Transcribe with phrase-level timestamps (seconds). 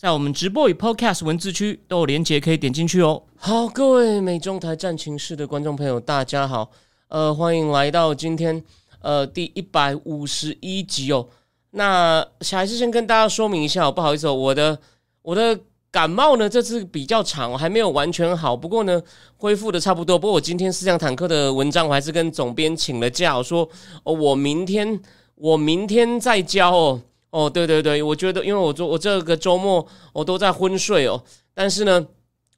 [0.00, 3.20] 在我们直播与 Podcast 文字区都有连接，可以点进去哦。
[3.34, 6.70] 好，各位美中台战情室的观众朋友，大家好，
[7.08, 8.62] 呃，欢迎来到今天
[9.00, 11.26] 呃第一百五十一集哦。
[11.72, 14.78] 那还是先跟大家说明一下，不好意思哦，我的
[15.20, 15.58] 我的
[15.90, 19.02] 感冒呢这次比较长，还没有完全好，不过呢
[19.36, 20.16] 恢复的差不多。
[20.16, 23.68] 不过我今天思想坦克的文章，我还是跟总编请了假，我说
[24.04, 25.00] 哦，我明天
[25.34, 27.02] 我明天再交哦。
[27.30, 32.06] 哦，对对对，我觉得，因为我做我这个周末我都在昏睡哦，但是呢，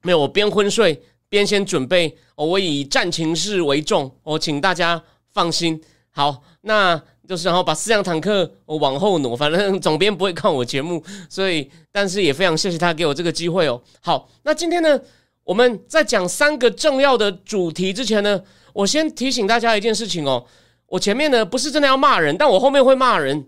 [0.02, 5.02] 没有，我边昏睡边先准备哦，我以战情室为重，我请大家
[5.32, 5.80] 放心。
[6.12, 13.80] 好，那就是然后把四辆坦克我往后挪，反正总编不会看我节目，所以但是也非常谢谢他给我这个机会哦。
[14.00, 15.00] 好，那今天呢，
[15.44, 18.40] 我们在讲三个重要的主题之前呢，
[18.72, 20.44] 我先提醒大家一件事情哦，
[20.86, 23.46] 我前面呢不是真的要骂人，但我后面会骂人。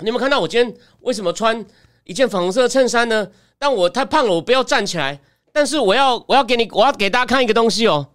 [0.00, 1.64] 你有看到我今天为什么穿
[2.04, 3.28] 一件粉红色的衬衫呢？
[3.58, 5.20] 但我太胖了，我不要站起来。
[5.52, 8.08] 但是我要，我要给你，我要给大家看一个东西哦。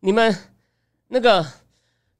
[0.00, 0.36] 你们
[1.08, 1.44] 那个，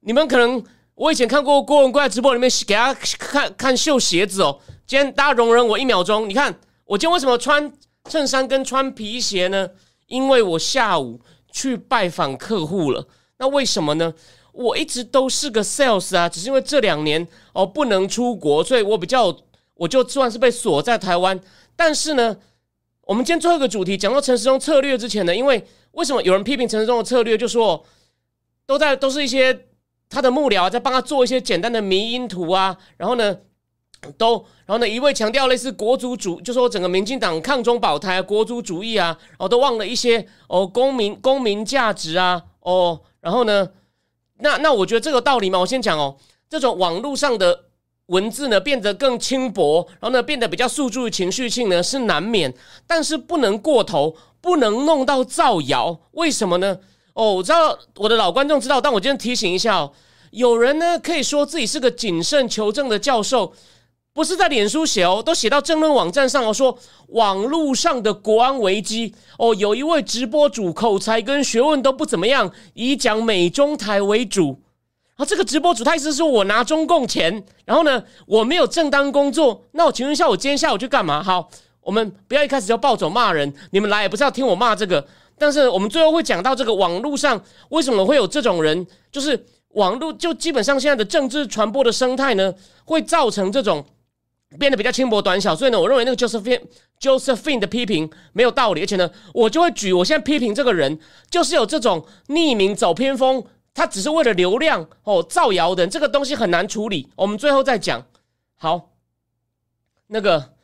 [0.01, 4.59] 你们可能我以前看过郭文贵直播里面给大家看看秀鞋子哦。
[4.87, 7.73] 今天大家容忍我一秒钟，你看我今天为什么穿
[8.09, 9.69] 衬衫跟穿皮鞋呢？
[10.07, 11.21] 因为我下午
[11.53, 13.07] 去拜访客户了。
[13.39, 14.15] 那为什么呢？
[14.53, 19.35] 我一直都是个 sales 啊，只是因为这两年哦不能出国，所以我比较
[19.75, 21.41] 我就算是被锁在台湾。
[21.75, 22.37] 但是呢，
[23.07, 27.83] 我们今天最后一个主题讲到陈时中策略之前呢，因为为什么有人批评陈时中的策略，就说
[28.67, 29.67] 都在都是一些
[30.11, 33.39] 他的幕僚在帮他做一些简单的迷因图啊，然后呢
[34.19, 34.35] 都
[34.67, 43.71] 然后呢一味强调类似国族主，就说整个民进党抗中保台、国族主义啊，然后都忘了一些哦公民公民价值啊哦，然后呢。
[44.43, 46.17] 那那我觉得这个道理嘛，我先讲哦。
[46.51, 47.65] 这种网络上的
[48.07, 52.53] 文字呢，变得更轻薄，然后呢，变得比较诉诸于情绪性呢，是难免，
[52.87, 55.99] 但是不能过头，不能弄到造谣。
[56.11, 56.79] 为什么呢？
[57.15, 59.93] 哦，我知道我的老观众知道，但我今天提醒一下哦，
[60.33, 63.55] 有人呢可以说自己是个谨慎求证的教授。
[64.15, 66.79] 不是在脸书写哦，都写到争论网站上哦，说
[67.09, 74.61] 网络上的国安危机哦，有一位直播主口才跟学问都不怎么样，以讲美中台为主。
[75.17, 81.23] 啊，这个直播主他意思说我拿中共钱，然后呢我没有正当工作，那我请问一下，我今天下午去干嘛？
[81.23, 81.49] 好，
[81.81, 85.07] 我们不要一开始就暴走骂人，你们来也不是要听我骂这个，
[85.39, 92.53] 但是我们最后会讲到这个网络上为什么会有这种人，就是网络就基本上现在的政治传播的生态呢，
[92.85, 93.83] 会造成这种。
[94.59, 96.61] 变得比较轻薄短小，所以呢，我认为那个 Josephine
[97.01, 100.99] Josephine 的批评没有道理，而且呢，我就会举我现在批评这个人，
[101.31, 107.09] 就是有这种匿名走偏锋，他只是为了流量哦造谣的，这个东西很难处理。
[107.17, 108.07] 我们最后再讲。
[108.57, 108.91] 好，
[110.07, 110.55] 那个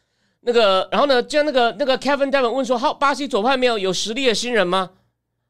[0.42, 4.90] 那个，然后呢，就那个那个 Kevin Devon 问说：好，巴西左派没有有实力的新人吗？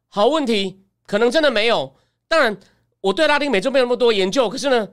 [0.08, 1.94] 好问题，可能真的没有。
[2.26, 2.56] 当然，
[3.02, 4.88] 我对拉丁美洲没有那么多研究，可是呢，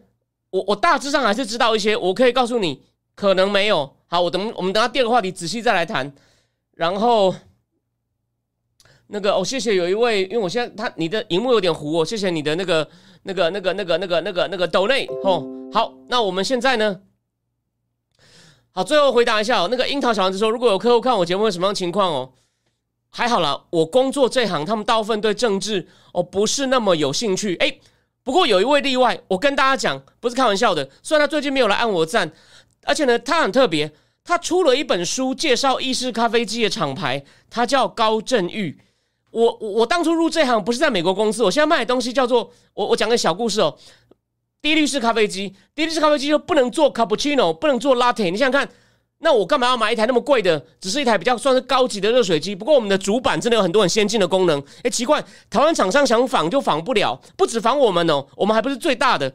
[0.50, 2.83] 我我大致上还是知道一些，我可以告诉你。
[3.15, 3.95] 可能没有。
[4.07, 6.13] 好，我等我们等下第二个话题仔细再来谈。
[6.73, 7.33] 然后
[9.07, 12.87] 那个哦，谢谢有一位，因为我现在他你的荧幕有点糊哦，谢谢你的那个
[13.23, 15.43] 那个那个那个那个那个那个抖内哦。
[15.73, 17.01] 好，那我们现在呢？
[18.71, 19.67] 好，最后回答一下哦。
[19.71, 22.33] 那个樱桃小丸子说，如果有客户看我节目，什么样情况哦？
[23.09, 27.55] 还好啦，我工作这行，他们大部分对政治哦不是那么有兴趣。
[27.55, 27.79] 哎，
[28.23, 30.89] 不过有一位例外，我跟大家讲，不是开玩笑的。
[31.01, 32.31] 虽然他最近没有来按我赞。
[32.85, 33.91] 而且呢，他很特别，
[34.23, 38.79] 他出了一本书介绍意式咖啡机的厂牌，他叫高振玉。
[39.31, 43.77] 我我我当初入这行不是在美国公司，我现在卖的东西叫做我我讲个小故事哦。
[44.62, 48.31] 低滤式咖啡机，低滤式咖啡机就不能做 cappuccino，不能做 latte。
[48.31, 48.69] 你想想看，
[49.18, 50.65] 那我干嘛要买一台那么贵的？
[50.80, 52.56] 只是一台比较算是高级的热水机。
[52.56, 54.63] 不过我们的主板真的有很多很先进的功能。
[54.83, 59.33] 哎，奇怪，台湾厂商想仿就仿不了，不止仿我们哦，我们还不是最大的。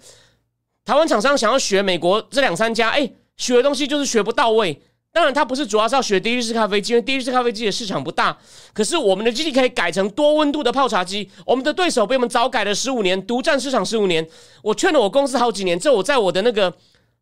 [0.84, 3.12] 台湾厂商想要学美国这两三家，哎。
[3.40, 4.78] 学的东西就是学不到位，
[5.12, 8.36] 当然它不是主要是要学低滤式咖啡机，因为低滤式咖啡机的市场不大。
[8.74, 14.28] 可是我们的机器可以改成多温度的泡茶机，我们的对手比我们早改了十五年，独占市场十五年。
[14.62, 16.72] 我劝了我公司好几年，这我在我的那个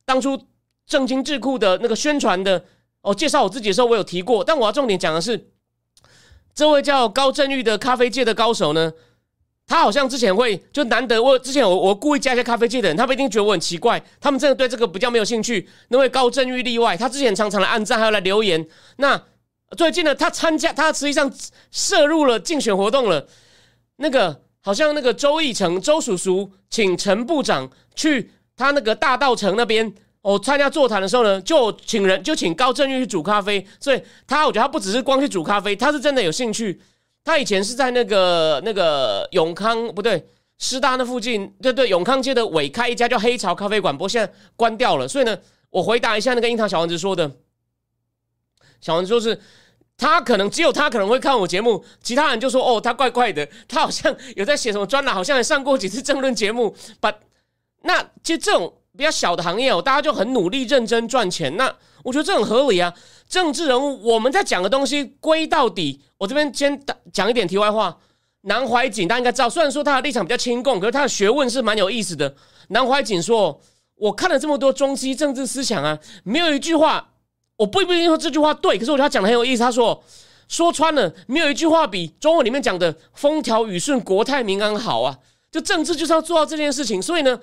[0.04, 0.36] 当初
[0.88, 2.64] 正经智库的那个宣传的
[3.02, 4.42] 哦介绍我自己的时候，我有提过。
[4.42, 5.48] 但我要重点讲的是，
[6.52, 8.92] 这位叫高振玉的咖啡界的高手呢，
[9.68, 15.68] 他好像之前会就难得我之前我我故意加一些咖啡界的人，他们一定觉得我很奇怪，他们真的对这个比较没有兴趣。
[15.88, 18.66] 那位高振玉例外，他之前常常来按赞，还要来留言。
[18.96, 19.22] 那
[19.76, 21.30] 最近呢，他参加，他实际上
[21.70, 23.28] 涉入了竞选活动了。
[23.96, 29.92] 那个好像那个周义成周叔叔请陈部长去他那个大道城那边
[30.22, 33.66] 哦参加座谈的时候呢，就请人就请高振玉去煮咖啡。
[33.78, 36.80] 所以他我觉得他不只是光去煮咖啡，他是真的有兴趣。
[37.28, 40.26] 他以前是在那个那个永康不对
[40.56, 45.06] 师大那附近，对对永康街的尾开一家叫黑潮咖啡馆，不过现在关掉了。
[45.06, 45.38] 所以呢，
[45.68, 47.30] 我回答一下那个樱桃小丸子说的，
[48.80, 49.38] 小丸子说是
[49.98, 56.74] 他可能只有他可能会看我节目，其他人就说哦他怪怪的，他好像有在写什么专栏，好像也上过几次政论节目。
[56.98, 57.12] 把
[57.82, 62.94] 那其实这种比较小的行业哦，大家就很努力认真赚钱，那我觉得这很合理啊。
[63.28, 66.00] 政治人物我们在讲的东西归到底。
[66.16, 66.80] 我这边先
[67.12, 67.96] 讲一点题外话，
[68.42, 72.34] 南怀瑾大家应该知道，虽然说他的立场比较亲共，可是他的学问是蛮有意思的。
[72.68, 73.60] 南怀瑾说
[73.96, 77.10] ：“我看了这么多中西政治思想啊，没有一句话，
[77.56, 79.62] 我不一定说这句话对，可是我觉得他讲的很有意思。
[79.62, 80.02] 他说，
[80.48, 85.18] 说穿了，没有一句话比中文里面讲的风调雨顺、国泰民安好啊。
[85.50, 87.38] 就政治就是要做到这件事情，所以呢。”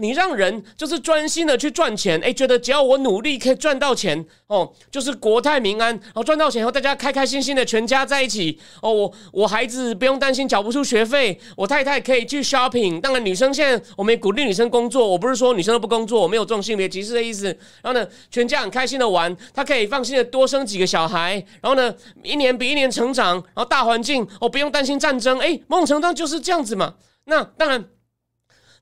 [0.00, 13.00] 你让人就是专心的去赚钱，哎，觉得只要我努力可以赚到钱哦，就是国泰民安，然后赚到钱后大家开开心心的全家在一起哦，我我孩子不用担心缴不出学费，我太太可以去 shopping。
[13.00, 17.46] 当然，女生现在我们也鼓励女生工作，我不是说女生都不工作，我没有这种性别歧视的意思。
[17.82, 26.94] 然后呢，全家很开心的玩，她可以放心的多生几个小孩，然后呢，一年比一年成长，然后大环境哦不用担心战争，哎，某种程度上就是这样子嘛。
[27.26, 27.84] 那当然。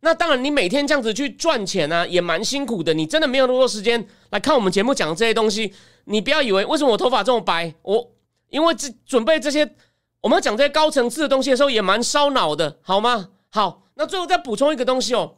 [0.00, 2.95] 那当然，你每天这样子去赚钱呢，也蛮辛苦的。
[2.95, 5.75] 你真的没有那么多时间来看我们节目讲的这些东西。
[6.05, 8.11] 你不要以为为什么我头发这么白，我
[8.49, 9.69] 因为这准备这些，
[10.21, 13.31] 我们要讲这些高层次的东西的时候，也蛮烧脑的，好吗？
[13.50, 15.35] 好，那最后再补充一个东西哦。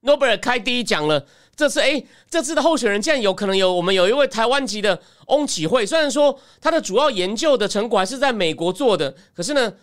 [0.00, 9.74] 诺贝尔开第一奖了，这次哎，这次的候选人竟然有可能有我们有一位台湾籍的翁启慧，虽然说他的主要研究的成果还是在美国做的，可是呢，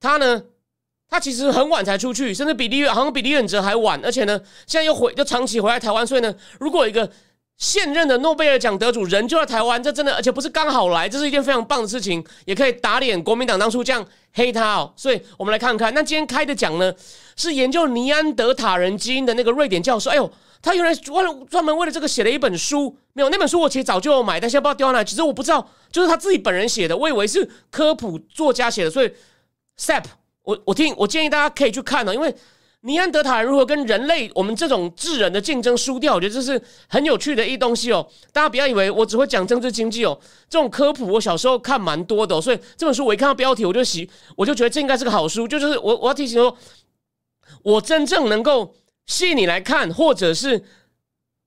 [0.00, 0.42] 他呢。
[1.10, 7.10] 他其实很晚才出去，甚至比李好像比李远哲还晚，而且呢，现在又回又长期回来台湾，所以呢，如果一个
[7.58, 14.92] 现任的诺贝尔奖得主人就在台湾，这真的而且不是刚好来，这是一件非常棒的事情，也可以打脸国民党当初这样黑他哦。
[14.96, 16.94] 所以我们来看看，那今天开的奖呢，
[17.36, 20.10] 是研究尼安德塔人基因的那个瑞典教授。
[20.10, 20.32] 哎呦，
[20.62, 25.04] 他原来为了专门为了这个写了一本书，没有那本书我其实早就有买，但现在不知道丢到哪。
[25.04, 29.12] 其实我不知道，就是他自己本人写的，我以为是科普作家写的，所以
[29.76, 30.04] SAP。
[30.50, 32.34] 我我听，我建议大家可以去看哦，因为
[32.80, 38.04] 尼安德塔人如何跟人类我们这种智人的竞争输掉，我觉得这是很有趣的一东西哦。
[38.32, 40.18] 大家不要以为我只会讲政治经济哦，
[40.48, 45.46] 这种科普我小时候看蛮多的，所以这本书我一看到标题我就喜，我就觉得这应该是个好书。
[45.46, 46.56] 就是我我要提醒说，
[47.62, 48.74] 我真正能够
[49.06, 50.64] 吸引你来看，或者是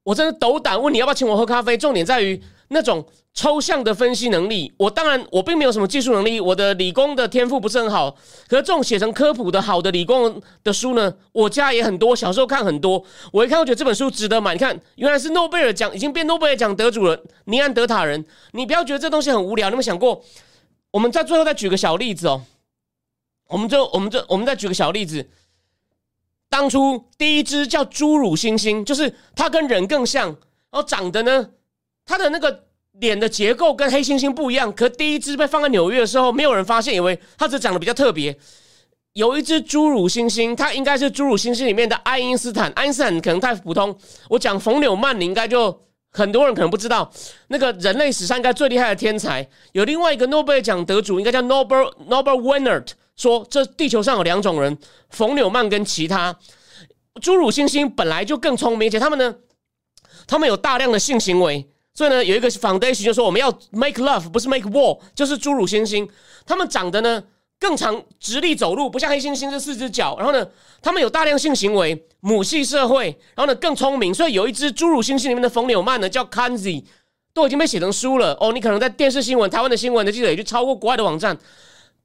[0.03, 3.06] 我真的斗胆问你要不要请我喝咖啡，重点在于那种。
[3.33, 8.12] 抽象的分析能力，我当然我并没有什么技术能力，我的理工的天赋不是很好。
[8.47, 13.03] 可是这种写成科普的好的理工的书呢，我家也很多，小时候看很多。
[13.31, 14.53] 我一看，我觉得这本书值得买。
[14.53, 18.24] 你看，原来是诺贝尔奖已经变诺贝尔奖得主了，尼安德塔人。
[18.51, 20.24] 你不要觉得这东西很无聊，你有没有想过？
[20.91, 22.44] 我们在最后再举个小例子哦。
[23.47, 25.27] 我们就我们就我们再举个小例子。
[26.50, 31.49] 当初第一只叫侏儒猩猩，就是它跟人更像，然后长得呢，
[32.06, 32.66] 它的那个。
[33.00, 38.38] 脸的结构跟黑猩猩不一样，可第一只被放在纽约的时候，没有人发现，以为它只长得比较特别。
[39.14, 42.71] 有一只侏儒猩猩，它应该是侏儒猩猩里面的爱因斯坦。
[42.71, 43.95] 爱因斯坦可能太普通，
[44.30, 45.81] 我讲冯纽曼，你应该就
[46.12, 47.12] 很多人可能不知道，
[47.47, 49.47] 那个人类史上应该最厉害的天才。
[49.73, 52.83] 有另外一个诺贝尔奖得主，应该叫 Nobel Nobel Winner，
[53.16, 54.78] 说这地球上有两种人，
[55.09, 56.35] 冯纽曼跟其他
[57.21, 59.35] 侏儒猩猩本来就更聪明，而且他们呢，
[60.26, 61.68] 他们有大量的性行为。
[61.94, 66.09] 所以呢，有一个 foundation 就说我们要 make love，不是 make war，就是侏儒猩猩。
[66.45, 67.23] 他们长得呢
[67.59, 70.16] 更长，直立走路，不像黑猩猩是四只脚。
[70.18, 70.45] 然后呢，
[70.81, 74.12] 他们有大量性行为，母系社会，然后呢更聪明。
[74.12, 76.83] 所以有一只侏儒猩猩里面的冯纽曼呢叫 Kanzi，
[77.31, 78.35] 都已经被写成书了。
[78.42, 81.38] 哦，你可能在电视新闻、台湾的新闻的记者也就超过国外的网站。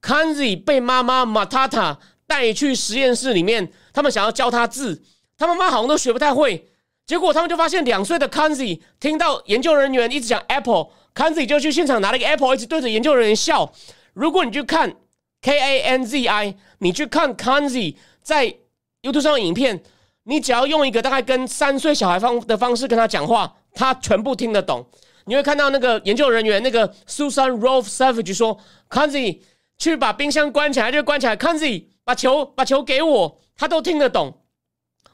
[0.03, 5.03] Kanzi 被妈妈 Matata 带去实验室里面，他们想要教他字，
[5.39, 6.68] 他妈妈好像都学不太会。
[7.09, 13.73] 结果他们就发现，两岁的 Kanzi 听到研究人员一直讲 Apple，Kanzi 就去现场拿了一个 Apple，一直对着研究人员笑。
[14.13, 14.95] 如果你去看
[15.41, 18.55] K A N Z I，你去看 Kanzi 在
[19.01, 19.83] YouTube 上的影片，
[20.25, 24.87] 你只要用一个大概跟三岁小孩方的方式跟他讲话，他全部听得懂。
[25.25, 28.59] 你会看到那个研究人员那个 Susan Rolf Savage 说
[28.91, 29.41] ，Kanzi
[29.79, 31.87] 去把冰箱关起来就关起来，Kanzi。
[32.05, 34.39] 把球把球给我，他都听得懂。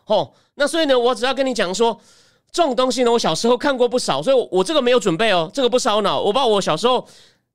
[0.06, 2.00] 哦，那所以呢，我只要跟你讲说，
[2.52, 7.06] 这种东西呢，我小时候看过不少，所以我我这个没有准备哦，这个不烧脑，我把我小时候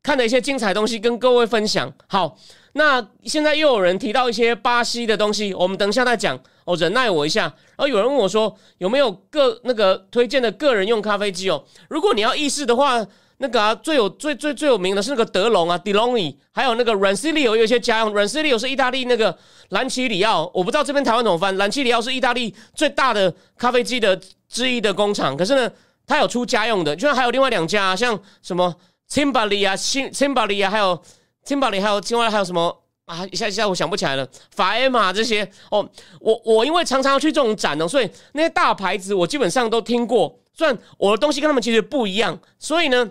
[0.03, 1.91] 看的一些精彩东西跟各位分享。
[2.07, 2.37] 好，
[2.73, 6.39] 那现在又有人提到一些巴西的东西，我们等一下再讲。
[6.65, 7.41] 哦，忍耐我一下。
[7.41, 11.63] 然后有人问我说，有没有个那个推荐的个人用咖啡机哦？
[11.89, 13.05] 如果你要意式的话。
[13.41, 19.37] 那个啊，最有最最最有名的是那个德龙啊 d e l o n i 还有那个 Rancilio 有一些家用，Rancilio 是意大利那个
[19.69, 21.55] 兰奇里奥，我不知道这边台湾怎么翻。
[21.55, 24.19] 兰奇里奥是意大利最大的咖啡机的
[24.49, 25.71] 之一的工厂，可是呢，
[26.05, 28.75] 它有出家用的，居然还有另外两家，像什么
[29.09, 31.01] Timbali 啊、新 Timbali 啊，还有
[31.45, 33.25] Timbali，还有另外还有什么啊？
[33.31, 35.89] 一下一下我想不起来了，法埃玛这些哦。
[36.19, 43.09] 我我因为常常去这种展呢，所以那些大牌子我基本上都听过，虽然我的东西跟他们其实不一样，所以呢。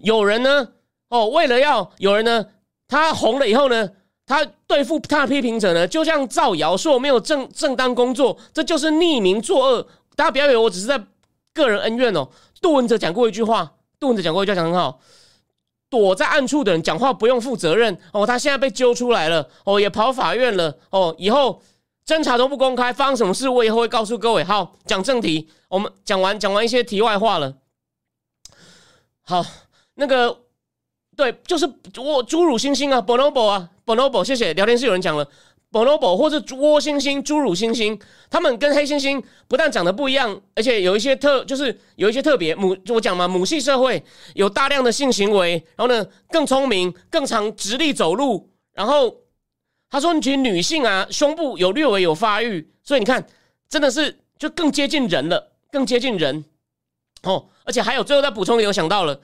[0.00, 0.68] 有人呢，
[1.08, 2.46] 哦，为了要有人呢，
[2.88, 3.90] 他红了以后呢，
[4.26, 9.88] 他对付他的批评者呢，就像造谣说我没有正正当工作，这就是匿名作恶。
[10.14, 11.00] 大家不要以为我只是在
[11.54, 12.28] 个人恩怨哦。
[12.60, 15.00] 杜文哲讲过一句话，杜文哲讲过一句话讲很好，
[15.90, 18.26] 躲在暗处的人讲话不用负责任哦。
[18.26, 21.14] 他现在被揪出来了哦，也跑法院了哦。
[21.18, 21.62] 以后
[22.06, 24.42] 侦查都不公开，发生什么事我以后会告诉各位。
[24.42, 27.54] 好，讲正题，我们讲完讲完一些题外话了，
[29.22, 29.44] 好。
[29.98, 30.42] 那个，
[31.16, 34.52] 对，就是我侏儒猩猩啊，bonobo 啊，bonobo，谢谢。
[34.54, 35.26] 聊天室有人讲了
[35.72, 37.98] ，bonobo 或者窝猩猩、侏儒猩猩，
[38.28, 48.50] 他们跟黑猩猩不但长得不一样，而且有一些特，就是有一些特别母，我讲嘛，母系社会有大量的性行为，然后呢，更聪明，更常直立走路。
[48.74, 49.16] 然后
[49.88, 53.26] 他说，你其实女性啊，胸部有略微有发育，所以你看，
[53.66, 56.44] 真的是就更接近人了，更接近人。
[57.22, 59.18] 哦，而且还有最后再补充一点，我想到了。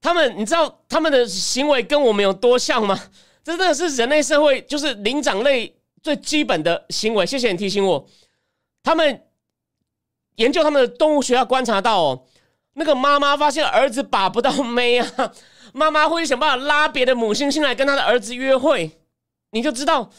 [0.00, 2.98] 他们，你知道他们的行为跟我们有多像吗？
[3.44, 7.26] 这真的是人类社会就是灵长类最基本的行为。
[7.26, 8.08] 谢谢你提醒我。
[8.82, 9.26] 他们
[10.36, 12.26] 研究他们的动物学要观察到哦，
[12.74, 15.32] 那个妈妈发现儿子把不到妹啊，
[15.72, 18.98] 妈妈会想办法拉别的母猩猩来跟他的儿子约会，
[19.50, 20.10] 你就知道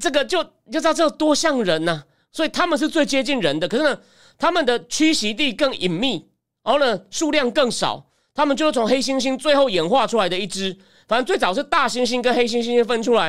[0.00, 2.04] 这个就就知道这有多像人呐。
[2.30, 4.00] 所以他们是最接近人的，可是呢，
[4.38, 6.30] 他们的栖息地更隐秘，
[6.62, 8.06] 然后呢，数量更少。
[8.34, 10.74] 他们就是从黑猩猩最后演化出来的一只，
[11.06, 13.26] 反正最早是大猩猩跟黑猩猩分出来，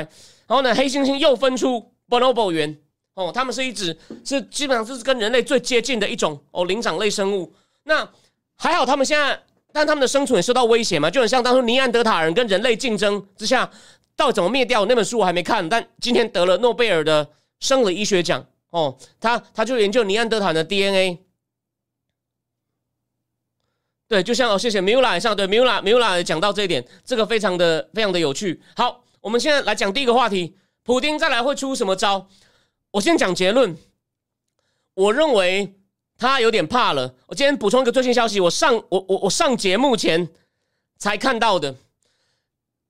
[0.48, 2.77] 然后呢，黑猩猩又分出 bonobo 猿
[3.15, 7.53] 哦，他们是一只是基本上是跟人类最接近的一种哦灵长类生物。
[7.83, 8.07] 那
[8.55, 9.38] 还好，他们现在
[9.74, 13.69] 但他们的生存也受到威胁嘛，就很像当初尼安德塔人跟人类竞争之下，
[14.15, 14.86] 到底怎么灭掉？
[14.86, 17.27] 那本书我还没看，但今天得了诺贝尔的
[17.60, 21.23] 生理医学奖哦，他他就研究尼安德塔人的 DNA。
[24.13, 28.62] 对，就像哦，谢谢 Mula 上对 Mula Mula 讲到这一点，这个非常的非常的有趣。
[28.75, 32.27] 好，我们现在来讲第一个话题，普丁再来会出什么招？
[32.91, 33.75] 我先讲结论，
[34.93, 35.74] 我认为
[36.15, 37.15] 他有点怕了。
[37.25, 40.29] 我今天补充一个最新消息，我上我我我上节目前
[41.00, 41.74] 才看到的，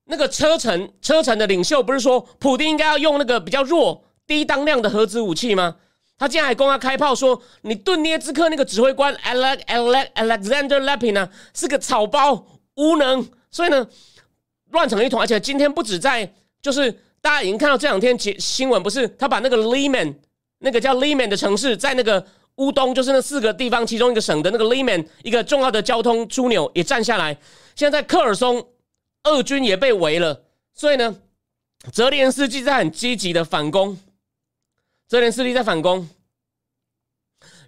[0.03, 5.77] 那个车臣车臣的领袖不是说普丁应该要用那个比较弱低当量的核子武器吗？
[6.23, 13.85] 他竟然还公开开炮说，你顿涅茨克那个指挥官 Alex Alex Alexander Lepin 呢是个草包无能，所以呢
[14.71, 15.21] 乱成一团。
[15.21, 16.89] 而且今天不止在，就是
[17.19, 20.15] 大家已经看到这两天新新闻，不是他把那个 Liman
[20.59, 22.25] 那个叫 Liman 的城市，在那个
[22.55, 27.37] 乌东，就是那四个地方其中一个省的那个 Liman 一个重要的交通枢纽也占下来。
[27.75, 28.65] 现在在科尔松，
[29.25, 31.17] 俄军也被围了，所以呢，
[31.91, 33.97] 泽连斯基在很积极的反攻。
[35.07, 36.09] 泽连斯基在反攻，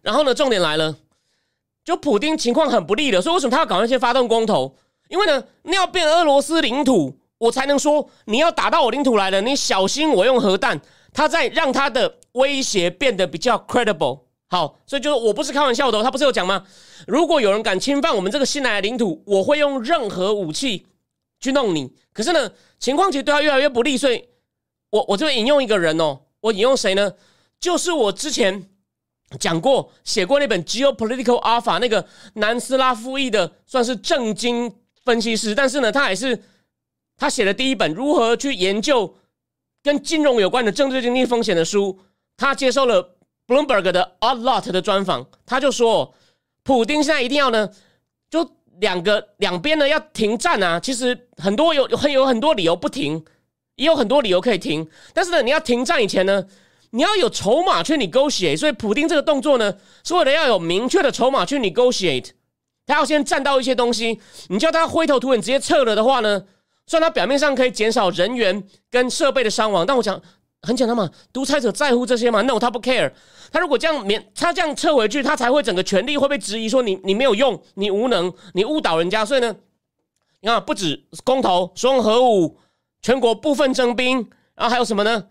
[0.01, 0.33] 然后呢？
[0.33, 0.97] 重点来了，
[1.83, 4.75] 就普丁情况很不利的，所以为什么他要搞那些发动公投？
[5.09, 10.81] 因为呢，你要变俄罗斯领土，我才能说你要打到我领土来了，你小心我用核弹。
[11.13, 14.21] 他在让他的威胁变得比较 credible。
[14.47, 16.65] 好，所以就是我不是开玩笑的，他不是有讲吗？
[17.07, 20.87] 如果有人敢侵犯我们这个新来的领土，我会用任何武器
[21.39, 21.93] 去弄你。
[22.11, 24.27] 可是呢，情况其实对他越来越不利，所以
[24.89, 27.11] 我我就引用一个人哦，我引用谁呢？
[27.59, 28.69] 就是我之前
[29.39, 34.71] 讲过、写过那本《Geopolitical Alpha》那个南斯拉夫裔的，算是正经
[35.03, 35.55] 分析师。
[35.55, 36.43] 但是呢，他还是
[37.17, 39.15] 他写的第一本如何去研究
[39.81, 41.99] 跟金融有关的政治经济风险的书。
[42.37, 43.15] 他接受了
[43.47, 46.13] Bloomberg 的 Odd Lot 的专访，他就说，
[46.61, 47.71] 普丁现在一定要呢，
[48.29, 48.47] 就
[48.79, 50.79] 两个两边呢要停战啊。
[50.79, 53.25] 其实很多有很有很多理由不停，
[53.75, 54.87] 也有很多理由可以停。
[55.13, 56.45] 但是呢，你要停战以前呢。
[56.91, 59.73] 你要有筹码去 negotiate，所以普丁这个动作呢，
[60.05, 62.29] 是为了要有明确的筹码去 negotiate。
[62.85, 66.41] 他要先占到一些东西，你叫他灰头土脸直接撤了的话呢，
[66.87, 70.21] 虽然他表面上可以减少人员跟设备的伤亡，但我讲
[70.61, 73.11] 很简单嘛，独裁者在乎这些吗？No，他不 care。
[73.51, 79.25] 他如果这样免，他这样撤回去，他才会整个权力会被质疑说你你没有用，你无能，你误导人家。
[79.25, 79.53] 所以呢，
[80.39, 82.57] 你看不止公投、双核武、
[83.05, 84.17] 全国部分征兵，
[84.55, 85.25] 然后还有什么呢？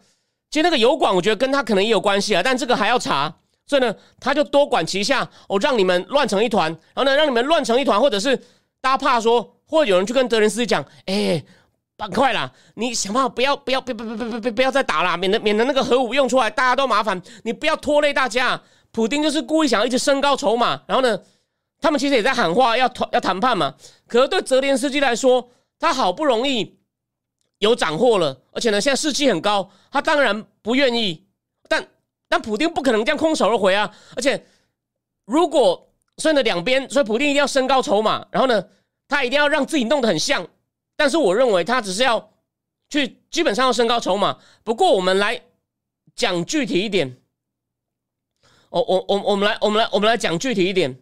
[0.48, 3.34] 其实那个油管，我觉得跟他可能也有关系啊，但这个还要查。
[3.66, 8.36] 所以呢，他就多管齐下，我让你们乱成一团，然后呢，让你们乱成一团，或者是
[8.80, 11.44] 大家怕说，或者有人去跟德林斯基讲，哎，
[11.96, 18.60] 板块啦，你想办法不要不要别别别别别不要再打了，免得免得那个核武用出来，大家都麻烦，你不要拖累大家。
[18.92, 21.18] 普丁就是故意想要一直升高筹码，然后呢，
[21.80, 23.74] 他们其实也在喊话要谈要谈判嘛。
[24.06, 25.50] 可是对泽连斯基来说，
[25.80, 26.78] 他好不容易
[27.64, 31.26] 有斩获了，而且呢，现在士气很高，他当然不愿意，
[31.68, 31.84] 但。
[32.26, 33.94] 但普丁不可能这样空手而回啊！
[34.16, 34.44] 而且，
[35.24, 38.66] 如果顺着两边，所以普丁一定要升高筹码，然后呢，
[39.06, 40.44] 他一定要让自己弄得很像。
[40.96, 42.32] 但是，我认为他只是要
[42.88, 44.40] 去基本上要升高筹码。
[44.64, 45.40] 不过，我们来
[46.16, 47.16] 讲具体一点。
[48.70, 50.98] 我、我、我、我们来、我们来、我们来讲具体一点，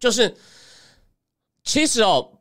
[0.00, 0.34] 就是
[1.64, 2.35] 其实哦。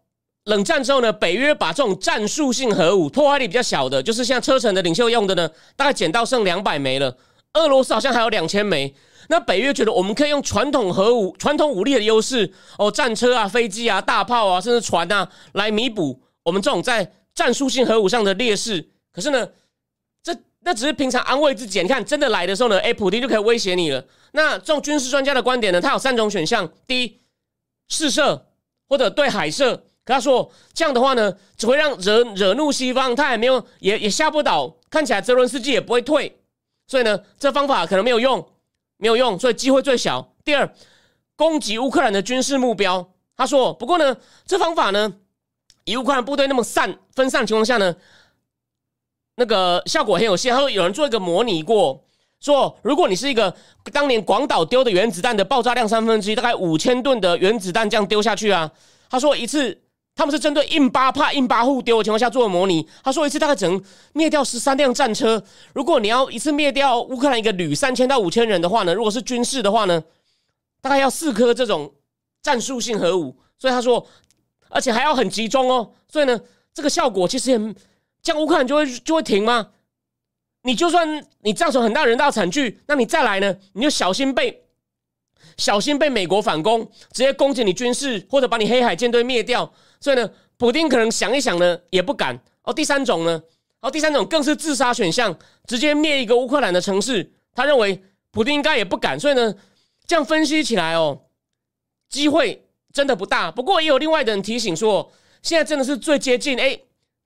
[0.46, 7.18] 冷战之后呢，北约把这种战术性核武、破坏力比较小的，就是像车臣的领袖用的呢，大概减到剩两百枚了。
[7.54, 8.94] 俄罗斯好像还有两千枚。
[9.28, 18.88] 那北约觉得我们可以用传统核武、传统武力的优势，哦，战车啊、飞机啊、大炮啊，甚至船啊，来弥补我们这种在战术性核武上的劣势。
[19.12, 19.50] 可是呢，
[20.22, 21.82] 这那只是平常安慰自己。
[21.82, 24.06] 你看，真的来的时候呢，哎，普京就可以威胁你了。
[24.34, 27.20] 那这种军事专家的观点呢，他有三种选项：第一，
[27.88, 28.46] 试射
[28.88, 29.85] 或者对海射。
[30.06, 36.40] 可他说这样的话呢，只会让惹惹怒西方，他也没有也也吓不倒，看起来泽伦斯基也不会退，
[36.86, 38.48] 所以呢，这方法可能没有用，
[38.98, 40.36] 没有用，所以机会最小。
[40.44, 40.72] 第二，
[41.36, 43.12] 攻击乌克兰的军事目标。
[43.36, 45.12] 他说，不过呢，这方法呢，
[45.86, 47.96] 以乌克兰部队那么散分散情况下呢，
[49.38, 50.54] 那个效果很有限。
[50.54, 52.06] 他说，有人做一个模拟过，
[52.40, 53.56] 说如果你是一个
[53.92, 58.72] 当年广岛丢的原子弹的爆炸量三分之一，大概五千吨的原子弹这样丢下去啊，
[59.10, 59.82] 他说一次。
[60.16, 62.88] 他们是针对印巴怕印巴互丢的情况下做的模拟。
[63.04, 65.44] 他说一次大概只能灭掉十三辆战车。
[65.74, 70.02] 如果你要一次灭掉乌克兰一个旅三千到五千人的话呢，如果是军事的话呢，
[70.82, 71.94] 大概要四颗这种
[72.42, 73.38] 战术性核武。
[73.60, 74.08] 所以他说，
[74.70, 75.92] 而且还要很集中哦。
[76.08, 76.40] 所以呢，
[76.74, 77.58] 这个效果其实也
[78.24, 79.68] 这样，乌克兰就会就会停吗？
[80.62, 84.62] 你就算你造成很大人道惨剧，那你再来呢，你就小心被。
[85.58, 89.72] 小心被美国反攻，直接攻击你军事，或者把你黑海舰队灭掉。
[90.00, 92.40] 所以呢，普京可能想一想呢，也不敢。
[92.64, 93.42] 哦，第三种呢，
[93.82, 97.32] 哦，第三种更是自杀选项，直接灭一个乌克兰的城市。
[97.54, 99.20] 他认为普京应该也不敢。
[99.20, 99.54] 所以呢，
[100.08, 101.22] 这样分析起来哦，
[102.10, 103.52] 机会真的不大。
[103.52, 106.80] 不过也有另外的人提醒说，现在真的是最接近哎，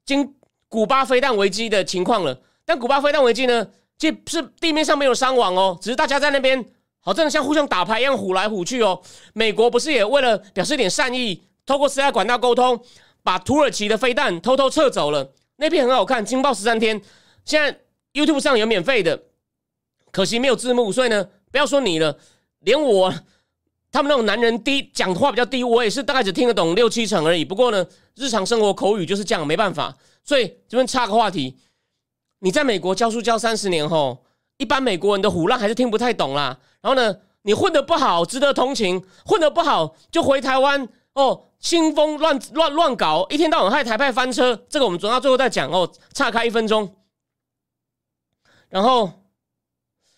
[0.05, 0.35] 经
[0.67, 2.41] 古巴飞弹危机的情况了。
[2.65, 6.63] 但古巴飞弹危机呢，这是地面上没有伤亡哦，只是大家在那边。
[7.01, 9.01] 好，真的像互相打牌一样虎来虎去哦。
[9.33, 12.83] 美国不是也为了表示一点善意，透过私下管道沟通，
[13.21, 15.31] 把土耳其的飞弹偷偷撤走了。
[15.57, 16.99] 那片很好看，《惊爆十三天》，
[17.45, 17.79] 现在
[18.11, 19.25] YouTube 上有免费的，
[20.11, 22.17] 可惜没有字幕，所以呢，不要说你了，
[22.61, 23.13] 连我
[23.91, 27.45] 他们那种男人低讲话比较低，我也是大概只听得懂六七成而已。
[27.45, 29.95] 不过呢，日常生活口语就是这样，没办法。
[30.23, 31.55] 所以这边插个话题，
[32.39, 34.25] 你在美国教书教三十年后。
[34.57, 36.59] 一般美国人的胡乱还是听不太懂啦。
[36.81, 44.55] 然后呢，你混得不好，值得同情；混得不好，就回台湾哦，兴风乱乱乱搞，一天到晚害台派翻车。
[44.69, 45.91] 这个我们总要最后再讲哦。
[46.13, 46.95] 岔开一分钟，
[48.69, 49.11] 然后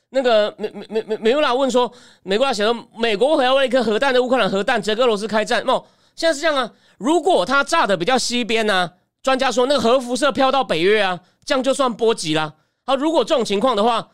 [0.10, 1.91] 那个美美美美美乌拉问说，
[2.23, 5.62] 美国写说，美国会要为一颗核弹的乌克兰核弹，折俄罗斯开战？
[5.63, 6.71] 哦，现在是这样啊。
[6.97, 8.91] 如果它炸的比较西边呢，
[9.23, 12.56] 专家说那个核辐射飘到北约啊，这样就算波及了。
[12.86, 14.10] 好，如果这种情况的话。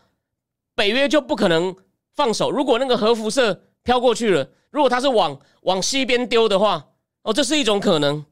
[0.77, 1.75] 北约就不可能
[2.13, 2.51] 放手。
[2.51, 6.87] 如果那个核辐射飘过去了，如果它是往往西边丢的话，
[7.23, 8.25] 哦，这是一种可能，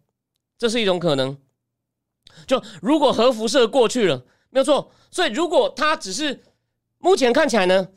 [0.58, 1.38] 这是一种可能。
[2.46, 4.92] 就如果核辐射过去了，没有错。
[5.12, 6.44] 所以如果它只是
[7.00, 7.88] 目前看起来呢，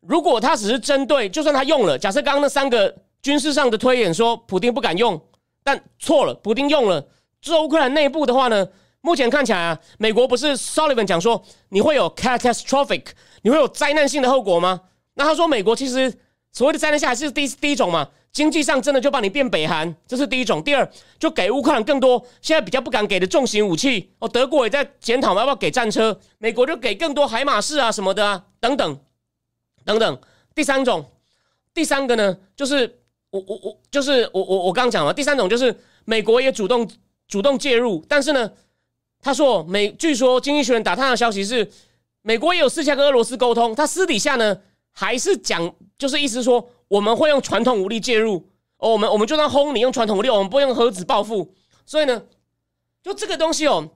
[0.00, 5.20] 如果它只是针对，就算它用了，假设刚刚那三个军事上的推演说普丁不敢用，
[5.64, 7.06] 但错了，普丁用了。
[7.40, 8.68] 做乌克兰内部的话呢？
[9.02, 13.04] 目前看起来啊，美国不是 Sullivan 讲说你会有 catastrophic，
[13.42, 14.80] 你会有灾难性的后果吗？
[15.14, 16.12] 那他说美国其实
[16.56, 20.62] 所谓的灾难下还是第第一种嘛，经济上真的就帮你变北韩，这是第一种。
[20.62, 24.26] 第二，就给乌克兰更多现在比较不敢给的重型武器哦。
[24.26, 28.98] 德国也在检讨要不要给战车，美国就给更多海马士啊什么的啊等等
[29.84, 30.18] 等等。
[30.54, 31.04] 第三种，
[31.74, 36.88] 第三个呢，就是我我我就是我我我刚刚讲了，第三种就是美国也主动。
[37.28, 38.48] 主动介入，但是呢，
[39.20, 41.68] 他说美据说经济学人打探的消息是，
[42.22, 44.56] 美国也有私下跟俄罗斯沟通，他私底下呢
[44.98, 51.52] 还是讲，就是意思说我们会用传统武力介入，哦，我们我们就算轰你用传统武力，我们不会用核子报复，
[51.84, 52.22] 所以呢，
[53.02, 53.90] 就这个东西哦，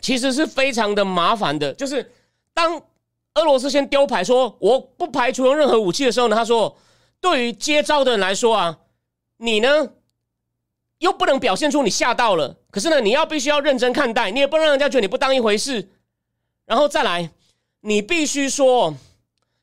[0.00, 2.10] 其实是非常的麻烦的，就是
[2.52, 2.82] 当
[3.34, 6.76] 俄罗斯先丢牌说我不排除用任何武器的时候呢，他说
[7.20, 8.78] 对于接招的人来说啊，
[9.36, 9.92] 你呢？
[10.98, 15.88] 又不能表现出你吓到了，可是呢，你要必须要认真看待，你也不能让人家觉得你不当一回事。
[16.66, 17.30] 然后再来，
[17.82, 18.92] 你必须说，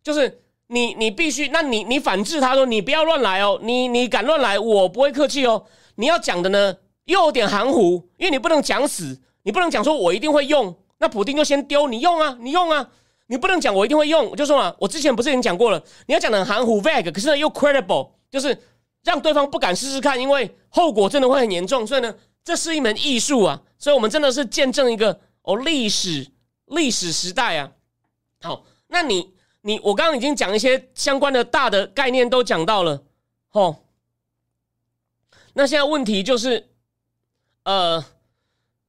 [0.02, 0.44] 就是
[0.76, 5.66] 你你必须，那你你反制他说你不要乱来哦，你你敢乱来，我不会客气哦。
[5.96, 12.88] 你要讲的呢，又有点含糊，因为你不能讲死，你不能讲说我一定会用，那普丁就先丢，你用啊，你用啊，
[13.28, 18.58] 你不能讲我一定会用，我就说嘛，我之前不是已经讲过了，你要讲的含糊 vague，可是呢又 credible，就是。
[19.06, 21.86] 让对方不敢试试看，因为后果真的会很严重。
[21.86, 22.12] 所以呢，
[22.44, 23.62] 这是一门艺术啊！
[23.78, 26.28] 所以我们真的是见证一个哦历史
[26.66, 27.70] 历史时代啊。
[28.42, 29.32] 好，那你
[29.67, 33.01] 你我刚刚已经讲一些相关的大的概念都讲到了，
[33.51, 33.78] 哦。
[35.54, 36.69] 那现在问题就是，
[37.63, 38.06] 呃，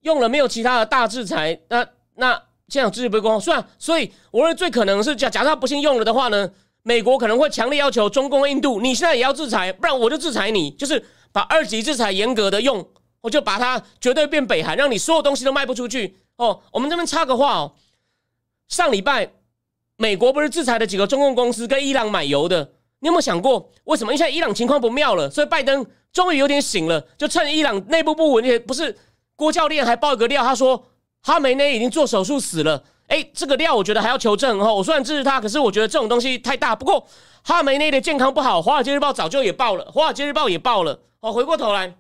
[0.01, 1.59] 用了没有其他的大制裁？
[1.71, 2.35] 那那
[2.69, 6.53] 现在有制裁不公，算所以我认为最可能是假假设他不幸用了的话呢？
[6.83, 12.87] 美国可能会强烈要求中共、印度，你现在也要制裁，不然我就制裁你，就是把二级制裁严格的用，
[13.23, 16.19] 我就把它绝对变北韩，让你所有东西都卖不出去。
[16.37, 17.75] 哦，我们这边插个话哦，
[18.69, 19.33] 上礼拜
[19.97, 22.73] 美国不是制裁了几个中共公司跟伊朗买油的？
[23.01, 24.13] 你有没有想过为什么？
[24.13, 28.97] 因为现在伊朗情况不妙了，所以拜登终于有点醒了，就趁伊朗内部不稳，也不是
[29.37, 30.87] 郭教练还爆一个料，他说
[31.23, 32.83] 哈梅内已经做手术死了。
[33.09, 34.73] 哎，这个料我觉得还要求证哈。
[34.73, 36.75] 我虽然支持他，可是我觉得这种东西太大。
[36.75, 37.07] 不过
[37.45, 40.99] 哈梅内的健康不好，《华尔街日报》早就也报了，《华尔街日报》也报了。
[41.21, 41.95] 哦，回过头来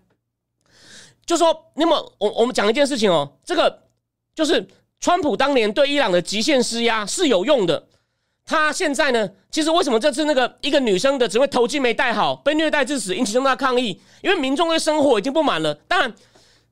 [1.25, 3.83] 就说，那么我我们讲一件事情哦，这个
[4.35, 4.67] 就是
[5.01, 7.87] 川普当年对伊朗的极限施压是有用的。
[8.45, 14.01] 他现在呢，其实为什么这次那个一个女生的只会头巾没戴好，被虐待致死，引起重大抗议？
[14.23, 15.75] 因为民众对生活已经不满了。
[15.89, 16.15] 当然。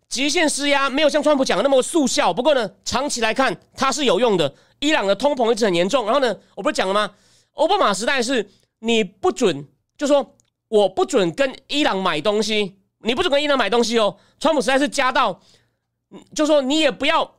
[0.07, 4.55] 极限施压没有像川普讲的那么速效，不过呢，长期来看它是有用的。
[4.79, 7.11] 伊朗的通膨一直很严重，然后呢，我不是讲了吗？
[7.55, 9.67] 奥巴马时代是你不准，
[9.99, 10.37] 就说
[10.69, 14.17] 我不准跟伊朗买东西，你不准跟伊朗买东西哦。
[14.39, 15.41] 川普时代是加到，
[16.33, 17.35] 就说你也不要，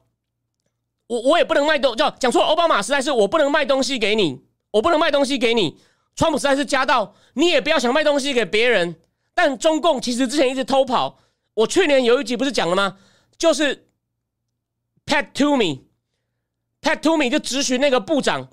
[1.08, 2.44] 我我也不能卖东，叫讲错。
[2.44, 4.41] 奥巴马时代是我不能卖东西给你，
[4.72, 5.78] 我不能卖东西给你。
[6.15, 8.96] 川普时代是加到，你也不要想卖东西给别人。
[9.34, 11.20] 但中共其实之前一直偷跑。
[11.56, 12.98] 我去年有一集不是讲了吗？
[13.38, 13.88] 就是
[15.06, 18.48] Pat Toomey，Pat Toomey 就咨询那个部长，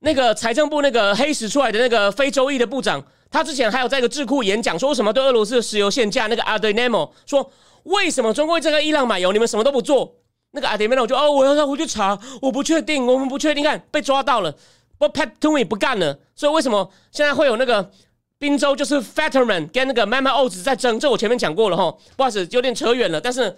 [0.00, 6.26] 那个财政部那个黑石出来的那个非洲裔的部长，他之前还有在一个智库演讲，说什么对俄罗斯的石油限价？
[6.26, 7.50] 那个 Adnemo 说
[7.84, 10.21] 为什么中国这个伊朗买油，你们什么都不做？
[10.52, 14.54] 那个 Adnemo 就哦，我要他回去查，我不确定，我们不确定，看被抓到了，
[14.96, 17.90] 不，Patton 不干了，所以为什么现在会有那个？
[18.38, 23.20] 宾州就是 Fetterman 跟那个 Mama Oz 在争，这我前面讲过了哈，不好意思，有点扯远了。
[23.20, 23.56] 但是，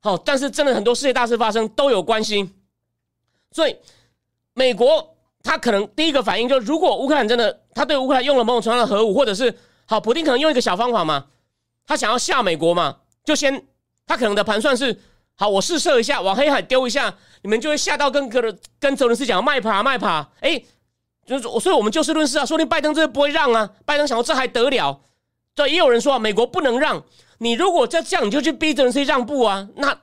[0.00, 2.50] 好，但是真的很多世界大事发生都有关系。
[3.52, 3.74] 所以，
[4.52, 9.56] 美国他可能第一个反应就是，如果乌克兰真的他对乌克兰用了某种程度的核武，或者是
[9.86, 11.28] 好，普京可能用一个小方法嘛，
[11.86, 13.64] 他想要吓美国嘛，就先
[14.06, 15.00] 他可能的盘算是，
[15.36, 20.62] 好，我试射一下，往黑海丢一下，你们就会吓到跟跟跟泽伦斯讲卖爬卖爬，哎。
[21.26, 23.68] 就是，所以我们就事论事啊，说不定拜登这不会让啊。
[23.84, 25.00] 拜登想说这还得了？
[25.56, 27.02] 对，也有人说啊，美国不能让
[27.38, 29.68] 你，如果再这样，你就去逼泽连斯让步啊。
[29.74, 29.98] 那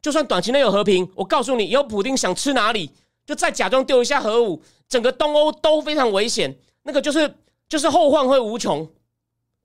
[0.00, 2.90] 就算短期内有和平，我告诉你，以后普京想吃哪里，
[3.26, 6.56] 就再假装丢一下核武，整个东欧都非常危险。
[6.84, 7.34] 那个就是
[7.68, 8.90] 就是后患会无穷，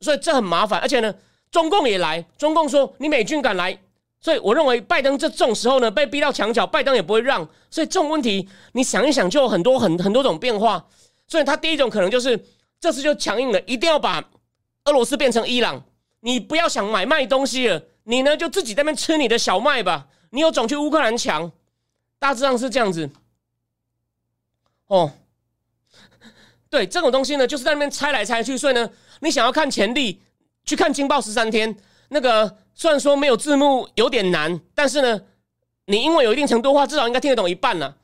[0.01, 0.77] 所以这很麻烦。
[0.81, 1.15] 而且呢，
[1.49, 3.79] 中共也来，中共说你美军敢来。
[4.19, 7.47] 所以我认为拜登这种时候呢，被逼到墙角，拜登也不会让。
[7.69, 10.83] 所以这种问题，你想一想，就有很多很很多种变化。
[11.27, 12.45] 所以他第一种可能就是
[12.79, 14.27] 这次就强硬了，一定要把
[14.85, 15.83] 俄罗斯变成伊朗。
[16.21, 20.07] 你不要想买卖东西了，你呢就自己在那边吃你的小麦吧。
[20.31, 21.51] 你有种去乌克兰抢，
[22.17, 23.09] 大致上是这样子。
[24.87, 25.11] 哦，
[26.71, 28.57] 对，这种东西呢，就是在那边猜来猜去。
[28.57, 28.89] 所以呢，
[29.21, 30.19] 你想要看潜力，
[30.65, 31.73] 去看《金报十三天》
[32.09, 32.57] 那个。
[32.79, 35.19] 虽然说没有字幕有点难，但是呢，
[35.85, 37.97] 你因为有一定程度话，至少应该听得懂一半了。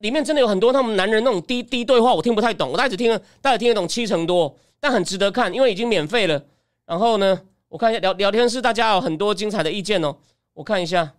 [0.00, 2.70] 里面真的有很多他们男人那种低低对话，我听不太懂。
[2.70, 6.44] 我大概只听了，大概听得懂七成多，但很值得看，因为已经免费了。
[6.84, 10.14] 然后呢，我看一下聊聊天室，大家有很多精彩的意见哦。
[10.52, 11.14] 我看一下，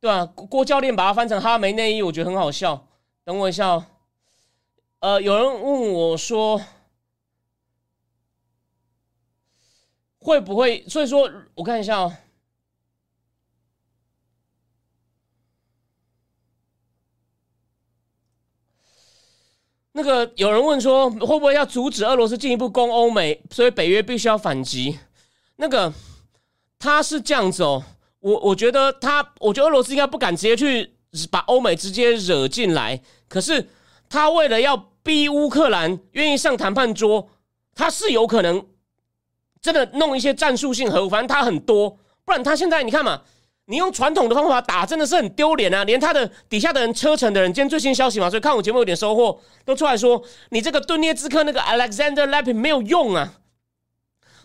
[0.00, 2.86] 对啊，郭教练把它翻成哈梅内衣，我觉得很好笑。
[3.24, 3.86] 等我一下哦。
[5.02, 6.62] 呃，有人问我说，
[10.20, 10.84] 会不会？
[10.88, 12.16] 所以说，我看一下哦。
[19.90, 23.42] 那个有人问说，会不会要阻止俄罗斯进一步攻欧美？
[23.50, 25.00] 所以北约必须要反击。
[25.56, 25.92] 那个
[26.78, 27.84] 他是这样子哦，
[28.20, 30.94] 我我觉得他，我觉得俄罗斯应该不敢直接去
[31.28, 33.02] 把欧美直接惹进来。
[33.26, 33.68] 可是
[34.08, 37.28] 他为了要逼乌克兰愿意上谈判桌，
[37.74, 38.66] 他是有可能
[39.60, 41.98] 真的弄一些战术性核武，反正他很多。
[42.24, 43.22] 不然他现在你看嘛。
[43.66, 45.84] 你用传统的方法打真的是很丢脸啊！
[45.84, 53.34] 连他的底下的人、车臣的人，今天最新消息嘛，所以看我节目有点收获，都出来说你这个顿涅茨克那个 Alexander Lapin 没有用啊！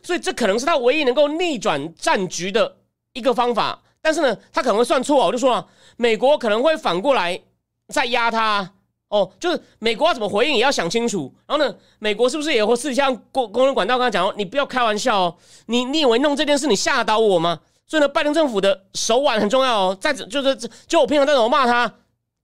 [0.03, 2.77] 所以这可能是他唯一能够逆转战局的
[3.13, 3.81] 一个方法。
[4.03, 5.25] 但是呢，他可能会算错。
[5.25, 5.67] 我就说了，
[5.97, 7.41] 美国可能会反过来
[7.87, 8.71] 再压他
[9.09, 11.33] 哦，就是美国要怎么回应也要想清楚。
[11.45, 15.35] 然后呢，美国是不是也会私底下公公共管道跟他讲，你不要开玩笑哦，
[15.67, 17.59] 你你以为弄这件事你吓倒我吗？
[17.85, 19.97] 所以呢，拜登政府的手腕很重要哦。
[19.99, 21.89] 在就是就我平常在怎么骂他，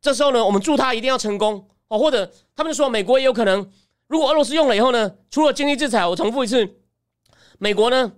[0.01, 1.99] 这时候呢，我们祝他一定要成功哦。
[1.99, 3.69] 或者他们就说，美国也有可能，
[4.07, 6.77] 如果俄罗斯用了以后呢，除了经济制裁，我重复一次，
[7.59, 8.13] 美国呢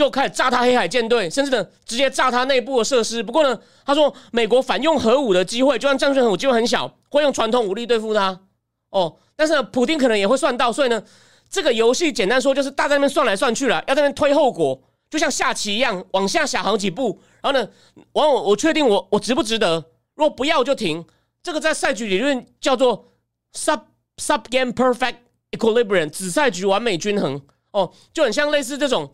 [0.00, 3.22] 就开始炸他黑海舰队，甚至呢直接炸他内部的设施。
[3.22, 8.40] 不过呢，他说美国反用核武的机会，就算战术核武机会很小，会用传统武力对付他
[8.88, 9.14] 哦。
[9.36, 11.02] 但是呢，普京可能也会算到，所以呢，
[11.50, 14.80] 这个游戏简单说就是大在那边算来算去了，要在那边推后果。
[15.10, 17.68] 就像下棋一样，往下下好几步，然后呢，
[18.12, 19.84] 往我我确定我我值不值得？
[20.14, 21.04] 如果不要就停。
[21.42, 23.12] 这个在赛局理论叫做
[23.52, 23.80] sub
[24.16, 25.16] sub game perfect
[25.50, 27.42] equilibrium，子赛局完美均衡。
[27.72, 29.12] 哦，就很像类似这种。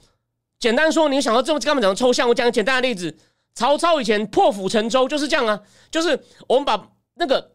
[0.59, 2.29] 简单说，你想到这么干嘛讲抽象？
[2.29, 3.17] 我讲个简单的例子：
[3.55, 7.53] 曹操以前破釜沉舟就是这样啊，就是我们把那个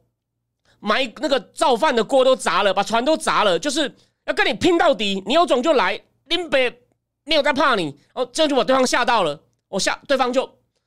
[0.80, 3.94] 埋那个造饭的锅都砸了，把船都砸了，就是
[4.26, 5.24] 要跟你拼到底。
[5.26, 6.78] 你有种就来，林北。
[7.24, 9.40] 没有在怕你，哦，这样就把对方吓到了。
[9.68, 10.44] 我吓对方就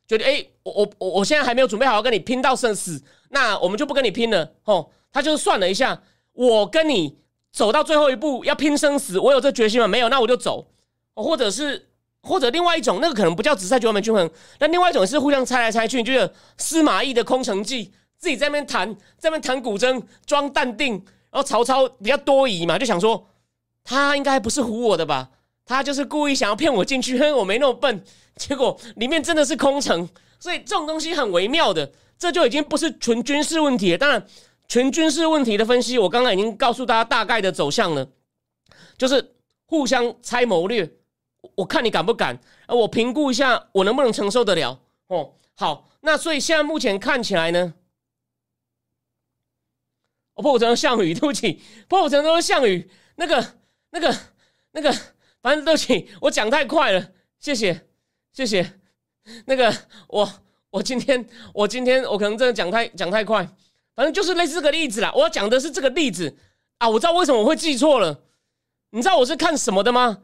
[0.09, 3.01] 觉得，哎，我我我我现在还没有准备好要跟你拼到生死，
[3.31, 4.53] 那我们就不跟你拼了。
[4.65, 7.17] 哦，他就是算了一下，我跟你
[7.53, 9.87] 走到最后一步要拼生死，我有这决心吗？
[9.87, 10.67] 没有，那我就走。
[11.15, 11.89] 或者是
[12.25, 20.95] 或者另外一种，那个可能不叫紫菜局完美均衡，那另外一种是互相猜来猜去，你觉得司马懿的空城计，自己在那边弹，在那边弹古筝，装淡定，
[21.31, 23.29] 然后曹操比较多疑嘛，就想说
[23.85, 25.29] 他应该不是唬我的吧。
[25.67, 28.05] 他就是故意想要骗我进去，因为我没那么笨。
[28.37, 30.07] 结果里面真的是空城，
[30.39, 33.97] 所以这种东西很微妙的，这就已经不是纯军事问题了。
[33.97, 34.27] 当然，
[34.69, 38.07] 纯军事问题的分析，我刚刚已经告诉大家大概的走向了，
[38.99, 40.91] 就是互相猜谋略。
[41.55, 44.81] 我看你敢不敢，啊，我评估一下我能不能承受得了。
[45.09, 47.75] 哦，好，那所以现在目前看起来呢，
[50.35, 53.55] 我破釜沉舟项羽，对不起，破釜沉舟项羽，那个、
[53.91, 54.17] 那个、
[54.73, 54.95] 那个。
[55.43, 57.87] 反正对不起，我讲太快了，谢谢，
[58.33, 58.81] 谢谢。
[59.45, 59.71] 那个，
[60.09, 60.33] 我
[60.71, 63.47] 我今天我今天我可能真的讲太讲太快，
[63.95, 65.13] 反正就是类似这个例子啦。
[65.15, 66.35] 我要讲的是这个例子
[66.79, 68.23] 啊，我知道为什么我会记错了。
[68.89, 70.23] 你知道我是看什么的吗？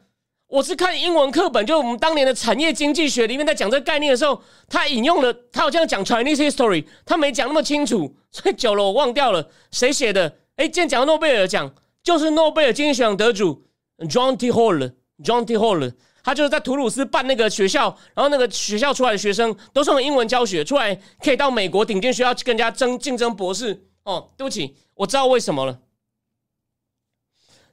[0.50, 10.38] 我是看英文课本，就我们当年的产业经济学里面在讲这个概念的时候，他引用了，他好像讲 Chinese history，他没讲那么清楚，所以久了我忘掉了谁写的。
[10.56, 13.64] 哎，今天讲诺贝尔奖，就是诺贝尔经济学奖得主
[13.98, 14.50] John T.
[14.50, 14.92] Hall。
[15.22, 15.56] John T.
[15.56, 15.92] Hall，
[16.24, 23.86] 他就是在图鲁斯办那个学校，然后那个学校出来的学生都是用英文教学，出来可以到美国顶尖学校去跟人家争竞争博士。
[24.02, 25.78] 哦，对不起，我知道为什么了。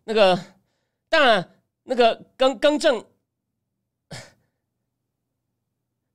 [0.03, 0.37] 那个，
[1.09, 1.49] 当然，
[1.87, 3.03] 那个更更正，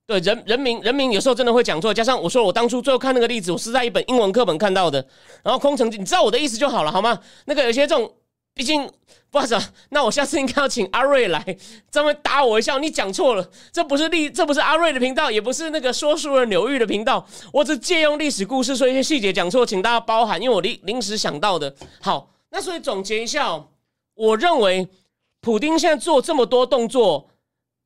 [0.07, 1.93] 对人人民人民有时候真的会讲错。
[1.93, 5.05] 加上我说我当初最后看那个例子，我是在一本英文课本看到的。
[5.43, 7.19] 然后空城计，你知道我的意思就好了，好吗？
[7.47, 8.15] 那个有些这种。
[8.55, 8.87] 毕竟
[9.31, 9.59] 不好意思，
[9.89, 11.43] 那我下次应该要请阿瑞来，
[11.91, 12.77] 专门打我一下。
[12.77, 17.27] 你讲错了，这不是历，这不是阿瑞的频道，也不是那个说书人刘玉的频道。
[17.51, 21.75] 我只借用历史故事说一些细节讲错，请大家包涵，因为我临临时想到的。
[22.03, 23.65] 好，那所以总结一下，
[24.13, 24.87] 我认为
[25.42, 27.28] 普丁现在做这么多动作，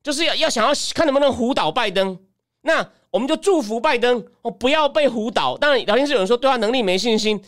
[0.04, 2.16] 就是要要想要看能不能唬倒拜登。
[2.60, 5.58] 那我们就祝福拜登哦，不要被唬倒。
[5.58, 7.42] 当然，聊天室有人说对他能力没信心，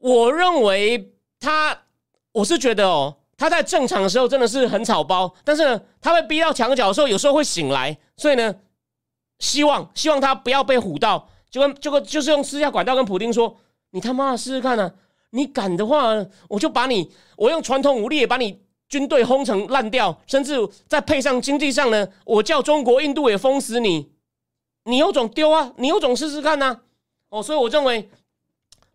[0.00, 1.84] 我认为他。
[2.32, 8.54] 我是觉得哦，他在正常的时候真的是很草包，但是呢，他被逼到墙角的时候，有时候会醒来，所以呢，
[9.38, 13.56] 希望希望他不要被唬到，就跟就跟就是用私下管道跟普京说，
[13.92, 14.92] 你他妈试试看呢，
[15.30, 16.08] 你敢的话，
[16.50, 20.54] 我就把你，我用传统武力也把你军队轰成烂掉，甚至
[20.86, 24.10] 再配上经济上呢，我叫中国、印度也封死你，
[24.84, 26.80] 你有种丢啊，你有种试试看呐，
[27.30, 28.08] 哦，所以我认为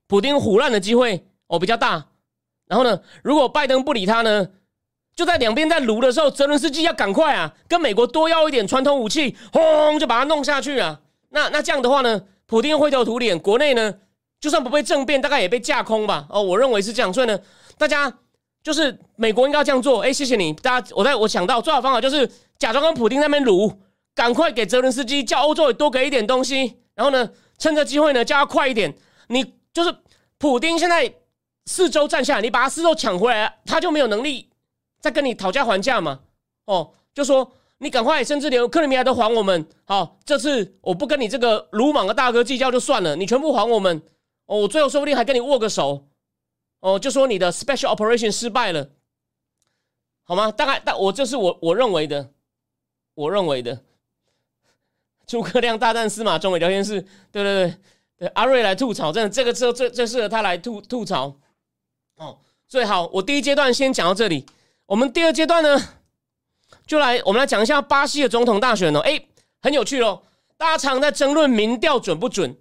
[0.08, 2.08] 普京虎烂的机会哦比较大。
[2.68, 3.02] 然后呢？
[3.22, 4.48] 如果拜登不理他呢？
[5.14, 11.02] 就在两边在撸的时候，泽伦斯基要赶快啊，跟美国多要一点传统武器，轰就把它弄下去啊。
[11.32, 13.94] 那那这样的话呢，普京灰头土脸，国内呢
[14.40, 16.26] 就算不被政变，大概也被架空吧。
[16.30, 17.38] 哦，我认为是这样，所以呢，
[17.78, 18.20] 大家
[18.64, 20.02] 就是美国应该要这样做。
[20.02, 23.72] 哎，谢谢你，大家，我在我想到最好方法就是假装跟普京那边撸，
[24.16, 28.94] 赶快给泽伦斯基叫欧洲也多给一点东西，然后呢，趁着机会呢叫他快一点。
[29.28, 29.96] 你就是
[30.38, 31.14] 普京现在。
[31.68, 34.50] 四周站下来，你把他四周抢回来，他就没有能力
[35.00, 36.20] 再跟你讨价还价嘛？
[36.66, 39.66] 哦，就说你赶快，甚至连克里米亚都还我们。
[39.86, 44.02] 好，这次我不跟你这个鲁莽的大哥计较就算了，你全部还我们。
[44.48, 46.08] 哦，我最后说不定还跟你握个手。
[46.82, 48.90] 哦，就说你的 special operation 失败了，
[50.24, 50.52] 好吗？
[50.52, 52.32] 大概，但我这是我我认为的，
[53.14, 53.82] 我认为的。
[55.28, 57.00] 诸葛亮大战司马中，聊天室，
[57.32, 57.78] 对对对
[58.18, 61.38] 对，阿瑞来吐槽，真的这个车最最适合他来吐吐槽。
[62.18, 64.46] 哦，最好我第一阶段先讲到这里。
[64.88, 65.80] 我们第二阶段呢，
[66.86, 69.00] 就来我们来讲一下巴西的总统大选哦。
[69.02, 69.24] 哎，
[69.62, 70.24] 很有趣哦，
[70.58, 72.58] 大家常在争论民调准不准，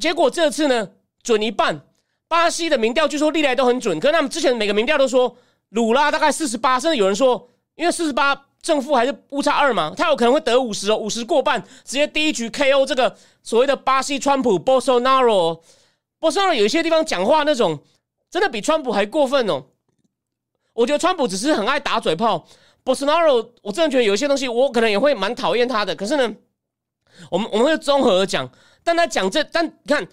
[0.00, 0.90] 结果这次呢
[1.22, 1.86] 准一半。
[2.32, 5.36] 巴西的民调据说历来都很准，可是他们之前每个民调都说
[5.68, 15.60] 鲁拉大概四十八，甚至有人说因为四十八正负还是误差二嘛，他有可能会得五十哦，五十过半，直接第一局 KO 这个所谓的巴西川普 Bolsonaro。
[16.18, 17.78] Bolsonaro 有一些地方讲话那种。
[18.30, 19.62] 真的比川普还过分哦！
[20.72, 22.46] 我觉得川普只是很爱打嘴炮
[22.82, 25.94] ，Bolsonaro，我真的觉得有一些东西我可能也会蛮讨厌他的。
[25.94, 26.34] 可是呢，
[27.30, 28.48] 我们我们会综合讲，
[28.82, 30.08] 但他讲这，但你看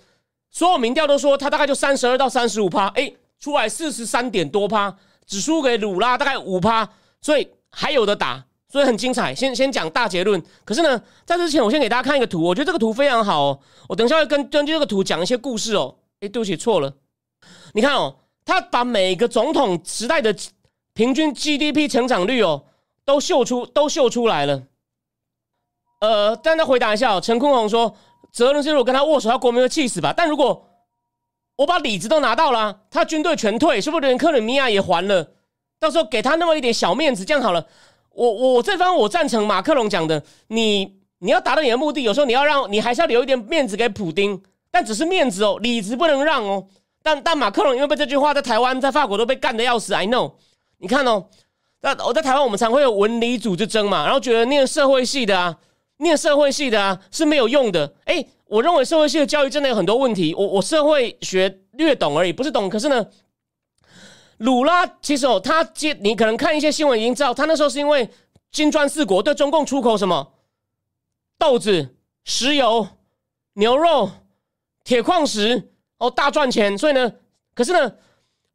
[0.51, 6.89] 所有民调都说他大概就三十二到三十五趴，哎，出来四十三点多趴，只输给鲁拉大概五趴，
[7.21, 9.33] 所以还有的打，所以很精彩。
[9.33, 13.59] 先先讲大结论，可是呢，在这之前我先给大家看一个图，我觉得这个图非常好哦。
[13.87, 15.95] 我等一下会根根据这个图讲一些故事哦。
[16.21, 16.93] 哎，对不起，错了。
[17.73, 20.35] 你看哦，他把每个总统时代的
[20.93, 22.65] 平均 GDP 成长率哦，
[23.05, 24.63] 都秀出都秀出来了。
[26.01, 27.95] 呃，但他回答一下哦，陈坤宏说，
[28.31, 30.13] 泽伦斯基如果跟他握手，他国民会气死吧？
[30.15, 30.65] 但如果
[31.55, 35.27] 我把里子都拿到了，他军队全退，是不是连克里米亚也还了？
[35.79, 37.65] 到时候给他那么一点小面子，这样好了。
[38.11, 46.65] 我我这方我赞成马克龙讲的，你你要达到你的目的，有时候你要让你还是要留一点面子给普丁，但只是面子哦，里子不能让哦。
[47.01, 50.33] 但但马克龙因为被这句话在台湾在法国都被干的要死，I know。
[50.79, 51.27] 你看哦，
[51.81, 55.57] 那我在台湾我们常会有文理组之争嘛，然后觉得念社会系的啊，
[55.99, 57.93] 念社会系的啊是没有用的。
[58.03, 60.33] 哎，我认为社会系的教育真的有很多问题。
[60.33, 62.69] 我我社会学略懂而已，不是懂。
[62.69, 63.05] 可是呢，
[64.37, 68.09] 鲁拉其实哦，他接你可能看一些新闻已经知道，他那时候是因为
[68.51, 70.33] 金砖四国对中共出口什么
[71.37, 72.87] 豆子、石油、
[73.53, 74.09] 牛肉、
[74.83, 75.71] 铁矿石。
[75.99, 77.11] 哦，大赚钱，所以呢，
[77.53, 77.91] 可是呢，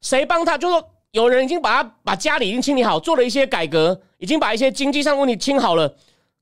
[0.01, 0.57] 谁帮他？
[0.57, 5.95] 就说有人已经把他把家里已经清理好，做了一些改革，已经把一些经济上问题清好了。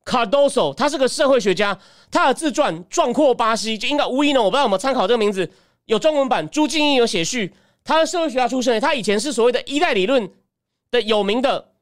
[0.04, 1.78] Cardoso，他是个社会学家，
[2.10, 5.48] 他的自传《壮阔巴西》就应该无疑呢，我不知道有没有参考这个名字，
[5.86, 7.52] 有中文版，朱静怡有写序。
[7.84, 10.30] 他是社会学家出身，他以前是所谓的依赖理论
[10.90, 11.72] 的有名的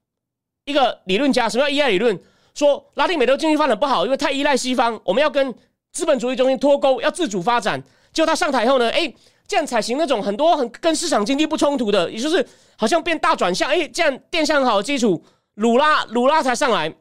[0.64, 1.48] 一个理论家。
[1.48, 2.18] 什么叫依赖理论？
[2.54, 5.54] 说拉丁美洲经济发展不好，因为太依赖西方，我们要跟
[5.92, 7.82] 资本主义中心脱钩，要自主发展。
[8.12, 9.12] 就他上台后呢，哎，
[9.46, 15.22] 这样采行那种很多很跟市场经济不冲突的，也就是好像变大转向，哎，这样垫下很好的基础，
[15.54, 16.92] 鲁拉鲁拉才上来。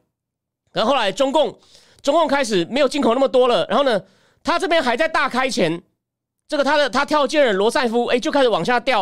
[0.71, 1.57] 然后后来中共
[2.01, 4.01] 中共开始没有进口那么多了，然后呢，
[4.43, 5.81] 他这边还在大开钱，
[6.47, 8.99] 这个他的他跳接人罗塞夫，哎，就开始往下掉。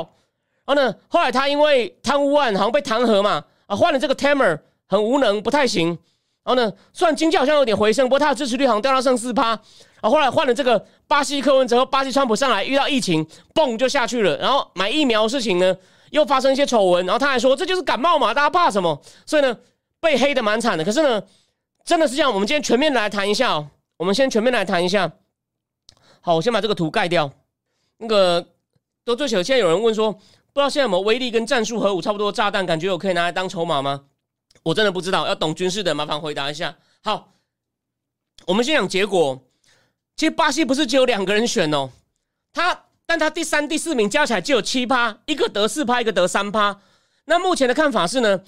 [0.65, 5.97] 然后呢，后来他因为贪污案好像被弹劾嘛，啊，换了这个 Tamer 很无能，不太行。
[6.43, 9.49] 然后呢，虽然经济好像有点回升，不过他的支持率好像掉到剩四趴。
[9.49, 14.37] 然后后来换了这个巴西科文哲和巴西川普上来，遇到疫情，嘣就下去了。
[14.37, 15.75] 然后买疫苗事情呢，
[16.11, 17.05] 又发生一些丑闻。
[17.05, 19.01] 然后他还说这就是感冒嘛，大家怕什么？
[19.25, 19.57] 所以呢，
[19.99, 20.85] 被黑的蛮惨的。
[20.85, 21.21] 可是呢，
[21.87, 22.31] 真的是这样。
[22.31, 23.69] 我们今天全面来谈一下哦。
[23.95, 25.09] 我们先全面来谈一下。
[26.19, 27.31] 好，我先把这个图盖掉。
[27.99, 28.45] 那个
[29.05, 34.03] 都最小，现在有人问说，不知道现在有没有威力跟战术核武差不多的炸弹，感觉我可以拿来当筹码吗？
[34.63, 36.75] 我真的不知道，要懂军事的麻烦回答一下。
[37.01, 37.31] 好，
[38.45, 39.41] 我们先讲结果。
[40.17, 41.89] 其实巴西不是只有两个人选哦，
[42.51, 46.81] 他但他第三、第四名加起来就有七趴，一个得四趴，一个得三趴。
[47.25, 48.41] 那目前的看法是呢，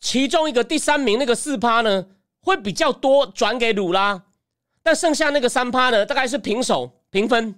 [0.00, 2.06] 其中一个第三名那个四趴呢
[2.42, 4.22] 会比较多转给鲁拉，
[4.82, 7.54] 但剩下那个三趴呢大概是平手平分。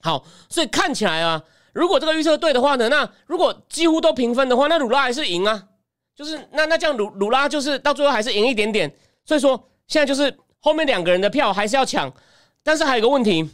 [0.00, 1.42] 好，所以看起来啊，
[1.72, 5.68] 如果这个预测对的话呢，那如果几乎都平分的话，那鲁拉还是赢啊，
[6.14, 8.92] 就是那那这样鲁鲁拉就是到最后还是赢一点点。
[9.24, 12.12] 所以说现在就是后面两个人的票还是要抢。
[12.60, 13.48] 但是还有个问题，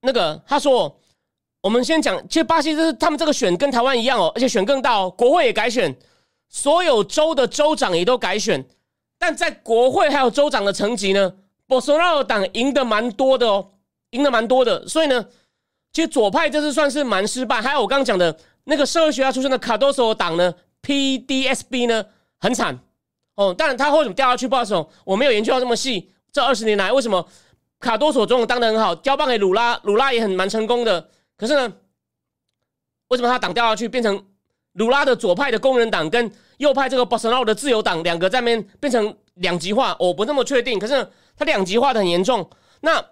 [0.00, 1.00] 那个他说
[1.60, 5.94] 我们先讲，其实巴西这是他们这个选跟台湾一样哦，而且选更大哦，国会也改选，
[6.48, 8.64] 所有州的州长也都改选，
[9.18, 11.34] 但在国会还有州长的层级呢，
[11.66, 13.70] 博索纳罗党赢得蛮多的哦，
[14.10, 15.26] 赢得蛮多的，所以呢，
[15.92, 17.60] 其实左派这次算是蛮失败。
[17.60, 22.04] 还有我刚刚讲的那个社会学家出身的卡多索党呢，PDSB 呢
[22.38, 22.78] 很惨
[23.34, 24.48] 哦，但他为什么掉下去？
[24.48, 26.10] 不知道，我没有研究到这么细。
[26.32, 27.26] 这二十年来，为什么
[27.80, 31.08] 卡多索总统当的很好，交棒给鲁拉，鲁拉也很蛮成功的？
[31.36, 31.72] 可是呢，
[33.08, 34.22] 为什么他党掉下去，变成
[34.78, 39.96] 鲁拉的左派的工人党跟右派这个 Bolsonaro 的自由党两个在面变成两极化？
[39.98, 40.78] 我不那么确定。
[40.78, 42.48] 可是他两极化的很严重。
[42.80, 43.04] 那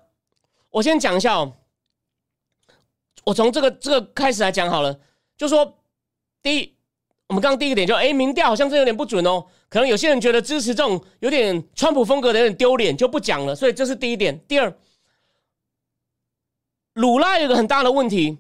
[0.71, 1.53] 我先讲一下哦，
[3.25, 4.97] 我从这个这个开始来讲好了。
[5.37, 5.77] 就说
[6.41, 6.75] 第一，
[7.27, 9.45] 我们刚刚第一个点就，哎，民调好像是有点不准哦。
[9.69, 13.55] 可能有些人觉得支持这种有点川普风格的有点丢脸，就不讲了。
[13.57, 14.39] 所以这是第一点。
[14.47, 14.73] 第二。
[16.95, 18.39] 鲁拉有个很大的问题，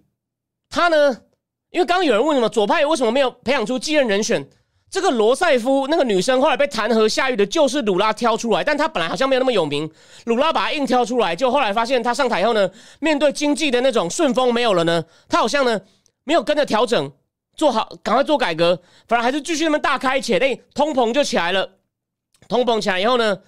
[0.71, 1.23] 他呢，
[1.71, 4.49] 因为刚刚有人问什么左派为什么没有培养出继任人选？
[4.89, 9.91] 这个罗塞夫那个女生后来被弹劾下狱的，就是鲁拉挑出来，但他本来好像没有那么有名，
[10.25, 15.81] 鲁拉把他硬挑出来，就后来发现他上台后呢，面对经济的那种顺风没有了呢，他好像呢
[16.25, 17.13] 没有跟着调整，
[17.57, 21.79] 做好赶快做改革，反而还是继续那么大开且内，通膨就起来了，
[22.49, 23.39] 通膨起来以后呢，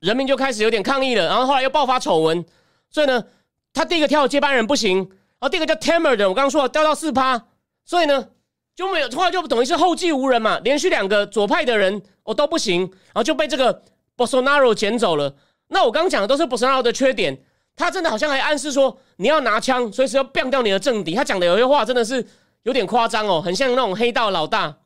[0.00, 2.44] 人民就开始有点抗议了，然后后来又爆发丑闻，
[2.90, 3.24] 所以呢。
[3.72, 5.10] 他第一个挑的接班人不行，
[5.46, 7.46] 然后第二个叫 Tamer 的，我刚刚说了掉到四趴，
[7.84, 8.30] 所以呢
[8.74, 13.84] 就没有，后来就等于是后继无人嘛，连续两个左派的人我都不行，然后就被这个
[14.16, 15.36] Bolsonaro 捡走了。
[15.68, 17.40] 那我刚刚讲的都是 Bolsonaro 的缺点，
[17.76, 21.14] 他真的好像还暗示说你要拿枪，随时要 ban 掉你的政敌。
[21.14, 22.26] 他讲的有些话真的是
[22.64, 24.78] 有点夸张哦，很像那种黑道老大，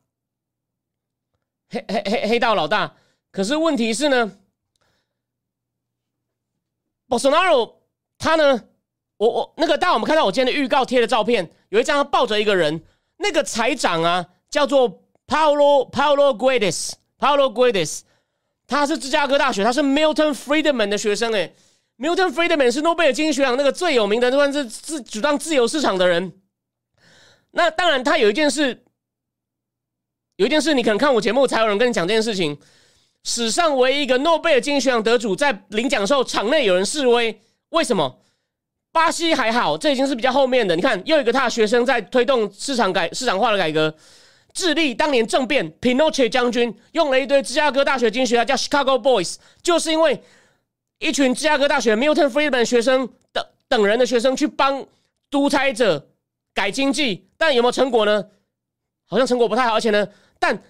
[1.70, 2.94] 黑黑黑黑道老大。
[3.32, 4.30] 可是问题是呢
[7.08, 7.76] ，Bolsonaro
[8.18, 8.64] 他呢？
[9.20, 12.82] 我我那个，当我们看到我今天的预告贴的照片，有一张他抱着一个人，
[13.18, 14.88] 那个财长啊，叫做
[15.26, 18.00] Paulo Paulo Guedes Paulo Guedes，
[18.66, 21.54] 他是芝加哥大学，他是 Milton Friedman 的学生诶
[21.98, 26.32] ，Milton Friedman 是诺贝尔经济学奖那个最有名的，算是自主张自由市场的人。
[27.50, 28.82] 那当然，他有一件事，
[30.36, 32.58] 有一件事，你可能看我节目才有人跟你讲这件事情。
[33.24, 38.16] 史上唯一一个诺贝尔经济学奖得主在领奖时候，场内有人示威，为什么？
[38.92, 40.74] 巴西还好，这已经是比较后面的。
[40.74, 43.94] 你看，又一个他的学生在推动市场改市场化的改革。
[44.52, 50.20] 智利当年政变，Pinochet 将军用了一堆芝加哥大学经济学家叫 Chicago Boys，就是因为
[50.98, 54.84] 一群芝加哥大学 Milton Friedman 学生等等人的学生去帮
[55.30, 56.08] 独裁者
[56.52, 58.24] 改经济，但有没有成果呢？
[59.06, 60.08] 好像成果不太好，而且呢，
[60.40, 60.60] 但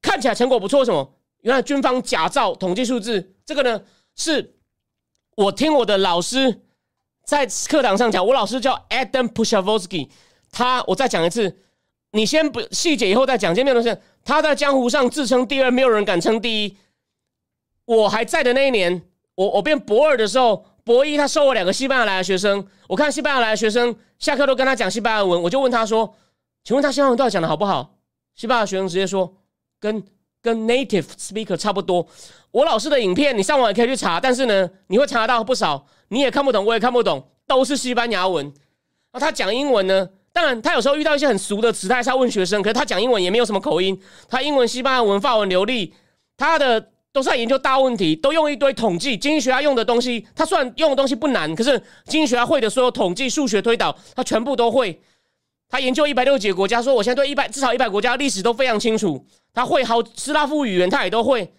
[0.00, 0.82] 看起来成果不错。
[0.82, 1.14] 什么？
[1.42, 3.82] 原来军方假造统计数字，这个呢，
[4.16, 4.54] 是
[5.36, 6.62] 我听我的老师。
[7.30, 10.08] 在课堂上讲，我老师叫 Adam Pushavosky，
[10.50, 11.58] 他我再讲一次，
[12.10, 13.54] 你先不细节，以后再讲。
[13.54, 16.76] 前面都是他在江湖上自称第二，没有人敢称第一。
[17.84, 19.00] 我还在的那一年，
[19.36, 26.12] 我我变博二的时候，博一他收我两个西班牙来的学生，我看西班牙来的学生下课都跟他讲西班牙文，我就问他说
[26.64, 27.94] ：“请问他西班牙文到底讲的好不好？”
[28.34, 29.36] 西班牙学生直接说
[29.78, 30.02] ：“跟
[30.42, 32.06] 跟 native speaker 差不多。”
[32.52, 35.86] 我老师的影片你上网也可以去查，但是呢，你会查到不少。
[36.08, 38.52] 你也看不懂，我也看不懂，都是西班牙文。
[39.12, 40.08] 那他讲英文呢？
[40.32, 42.60] 当然，他有时候遇到一些很俗的词，他还是要问学生。
[42.62, 45.94] 可是他讲英文也没有什么口音，他英文、西班牙文、法文流利。
[46.36, 46.80] 他的
[47.12, 50.26] 都是在研究大问题，都用一堆统计、经济学家用的东西。
[50.34, 55.00] 他虽然用的东西不难，可是经济学家会的所有统计、数学推导，他全部都会。
[55.68, 59.24] 他研究一百六十几个国家，说我现在对一百至少一百国家历史都非常清楚。
[59.52, 61.54] 他会好斯拉夫语言，他也都会。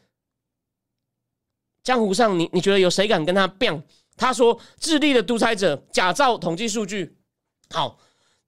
[1.84, 3.84] 江湖上，你你觉得有谁敢跟他辩？
[4.18, 7.18] 他说：“智利的独裁者假造统计数据，
[7.72, 7.98] 好，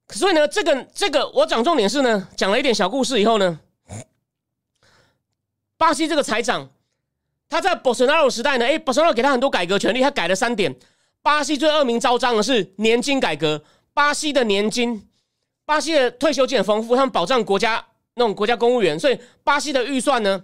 [0.10, 3.60] 所以呢，这个这个我讲重点是呢，讲了一点小故事以后呢，
[5.78, 6.70] 巴西这个财长
[7.50, 10.76] 他在 Bolsonaro 时代呢，哎，Bolsonaro 给他很多改革权利，他改了三点。
[11.24, 13.64] 巴西最恶名昭彰的是年金改革，
[13.96, 15.10] 巴西的年金，
[15.66, 17.84] 巴西的退休金很丰富，他们保障国家
[18.16, 20.44] 那种国家公务员，所以巴西的预算呢。”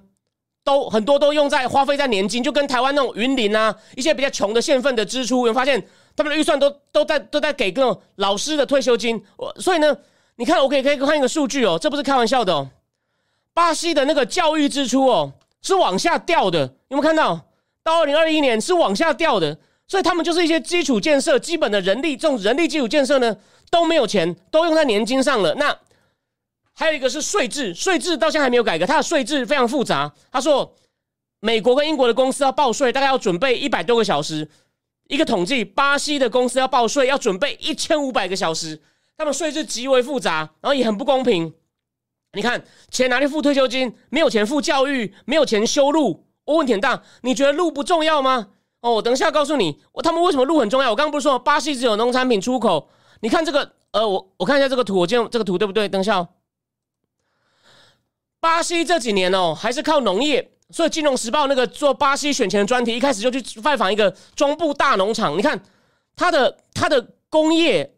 [0.62, 5.82] 都很多都用在花费在年金，就跟台湾那种云林啊一些比较穷的县份的支出，有发现
[6.16, 9.20] 他们的预算都都在都在给个老师的退休金。
[9.38, 9.98] 我所以呢，
[10.36, 12.70] 你看我可以可以看一个数据哦，这不是开玩笑的哦。
[13.54, 16.60] 巴西的那个教育支出哦是往下掉的，
[16.90, 17.40] 有没有看到？
[17.82, 19.58] 到二零二一年是往下掉的，
[19.88, 23.36] 所以他们就是一些基础建设、基本的人力这种人力基础建设呢
[23.72, 25.56] 都没有钱，都用在年金上了。
[25.56, 25.76] 那
[26.80, 30.10] 还有一个是税制，税制到现在还没有改革，它的税制非常复杂。
[30.32, 30.74] 他说，
[31.42, 34.50] 美国跟英国的公司要报税，大概要准备一百多个小时，
[35.10, 38.82] 一个统计，巴西的公司要报税要准备一千五百个小时，
[39.18, 41.54] 他们税制极为复杂，然后也很不公平。
[42.32, 47.04] 你看，钱拿去付退休金，没有钱付教育，没有钱修路，我问题很大。
[47.24, 48.48] 你觉得路不重要吗？
[48.80, 50.92] 哦，我等一下告诉你，我他们为什么路很重要。
[50.92, 52.88] 我刚刚不是说巴西只有农产品出口？
[53.20, 55.90] 你看这个，呃，我我看一下这个图，我见这个图对不对？
[55.90, 56.26] 等一下，
[58.40, 60.52] 巴西这几年哦，还是靠农业。
[60.72, 65.36] 所以《金融时报》那个做巴西选钱的专题，一开始就去拜访一个中部大农场。
[65.36, 65.60] 你看，
[66.16, 67.92] 它的它的工业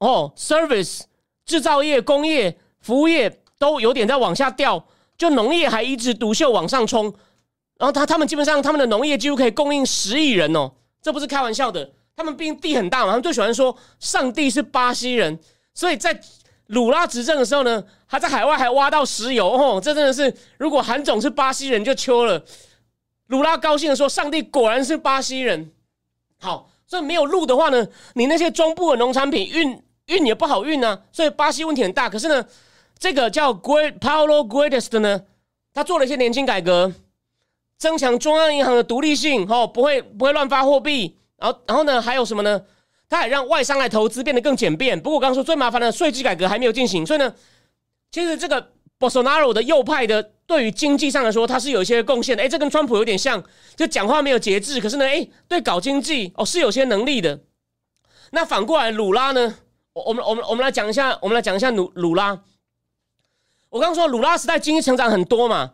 [0.00, 1.00] 哦，service
[1.46, 4.84] 制造业、工业、服务业都有点在往下掉，
[5.16, 7.04] 就农业还一枝独秀往上冲。
[7.78, 10.70] 然后他他们基本上他们的农业几乎可以供应十亿人哦，
[11.00, 11.90] 这不是开玩笑的。
[12.14, 15.40] 他们毕竟地很大嘛，他们最喜欢说上帝是巴西人，
[15.72, 16.20] 所以在。
[16.70, 22.42] 鲁拉执政的时候呢，他在海外还挖到石油哦，这真的是如果韩总是巴西人就秋了。
[23.26, 25.72] 鲁拉高兴的说：“上帝果然是巴西人。”
[26.38, 32.08] 好，所以没有路的话呢，你那些中部的农产品运运也不好运呢，所以巴西问题很大。
[32.08, 32.44] 可是呢，
[32.98, 35.22] 这个叫 Great Paulo Guedes 的呢，
[35.74, 36.92] 他做了一些年轻改革，
[37.78, 41.16] 增强中央银行的独立性，哦，不会不会乱发货币。
[41.36, 42.62] 然后然后呢，还有什么呢？
[43.10, 44.98] 他还让外商来投资变得更简便。
[44.98, 47.34] 不过我刚刚说最麻烦的税制改革还没有进行，所以呢，
[48.12, 52.44] 其实这个 Bolsonaro 的右派的对于经济上来说，他是有一些贡献的。
[52.44, 53.42] 哎，这跟川普有点像，
[53.74, 57.40] 就讲话没有节制，可是呢，哎，对搞经济哦是有些能力的。
[58.30, 59.56] 那反过来鲁拉呢？
[59.92, 62.40] 我我们我们我们来讲一下，我们来讲一下鲁鲁拉。
[63.70, 65.72] 我刚刚说鲁拉时代经济成长很多嘛，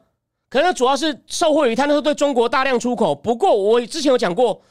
[0.49, 3.15] 可能主要是受惠于他那时候对中国大量出口。
[3.15, 4.63] 不过我之前有讲过。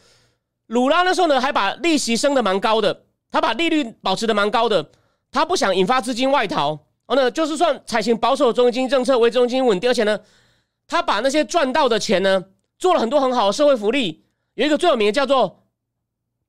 [0.67, 4.89] 鲁拉那时候呢，还把利息升的蛮高的，他把利率保持的蛮高的，
[5.31, 10.19] 他不想引发资金外逃，哦呢，就是算采行保守的中经济政策，为中经济稳定，而且呢，
[10.87, 12.43] 他把那些赚到的钱呢，
[12.79, 14.23] 做了很多很好的社会福利，
[14.55, 15.63] 有一个最有名的叫做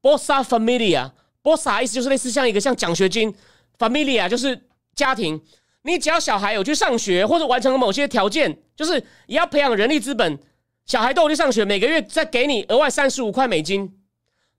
[0.01, 3.35] Bossa Familia，Bossa 意思就是类似像一个像奖学金
[3.79, 5.39] ，Familia 就是家庭，
[5.83, 8.95] 你只要小孩有去上学或者完成了某些条件，就是
[9.27, 10.39] 也要培养人力资本，
[10.87, 13.93] 小孩都有去上学，每个月再给你额外三十五块美金。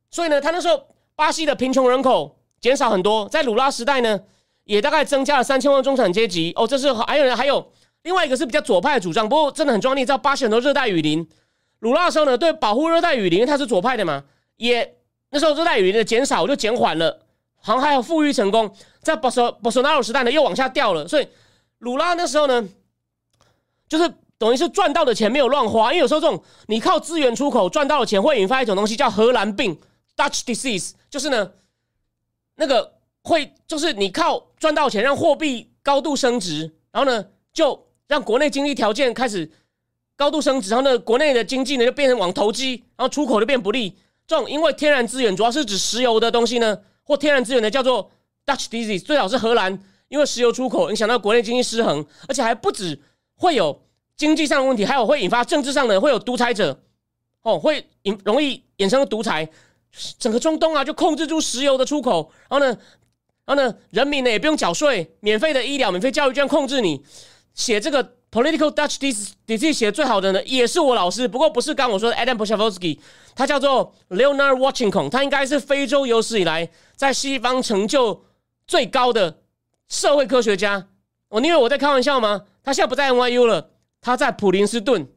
[0.10, 0.82] 所以呢，他那时候
[1.16, 4.20] 巴西的贫穷人口减少很多，在鲁拉时代呢，
[4.64, 6.54] 也大概增加了三千万中产阶级。
[6.56, 7.72] 哦，这是还有人还有
[8.04, 9.96] 另外一个是比较左派的主张，不过真的很重要。
[9.96, 11.28] 你知道巴西很多热带雨林，
[11.80, 14.24] 鲁拉的时候呢，对保护热带雨林，他是左派的嘛，
[14.56, 14.96] 也
[15.30, 17.20] 那时候热带雨林的减少就减缓了，
[17.62, 18.74] 好像还有富裕成功。
[19.02, 21.08] 在博索博索纳罗时代呢，又往下掉了。
[21.08, 21.28] 所以
[21.80, 22.68] 鲁拉那时候呢，
[23.88, 29.78] 就是等于是赚到的钱没有乱花，因为有时候这种你靠资源出口赚到的钱，会引发一种东西叫荷兰病。
[30.18, 31.52] Dutch disease 就是呢，
[32.56, 39.50] 那个会就是你靠赚到钱让货币高度升值，然后呢就让国内经济条件开始
[40.16, 43.96] 高度升值，然后呢国内的经济呢就变成往投机，然后出口就变不利。
[44.26, 48.12] 这种因为天然资源主要是指石油的东西呢，或天然资源呢叫做
[48.46, 53.00] Dutch disease，最好是荷兰，因为石油出口影响到国内经济失衡，而且还不止
[53.36, 53.82] 会有
[54.16, 56.82] 经济上的问题，还有会引发政治上的会有独裁者
[57.44, 59.48] 哦，会引容易衍生独裁。
[60.20, 62.78] 整个中东啊，就控制住石油的出口，然后呢，
[63.46, 67.04] 然后呢，人民呢也不用缴税，免费的医疗、免费教育，这样控制你。
[67.54, 68.98] 写这个 political Dutch
[69.48, 73.02] disease 写最好的呢，也是我老师，不过不是刚我说的 Adam b o s h a v o s k y
[73.34, 78.24] 他叫做 Leonard Watchington，他应该是非洲有史以来在西方成就
[78.68, 79.40] 最高的
[79.88, 80.88] 社会科学家。
[81.30, 82.44] 我你以为我在开玩笑吗？
[82.64, 83.72] 他现在不在 NYU 了，
[84.02, 85.08] 他在普林斯顿。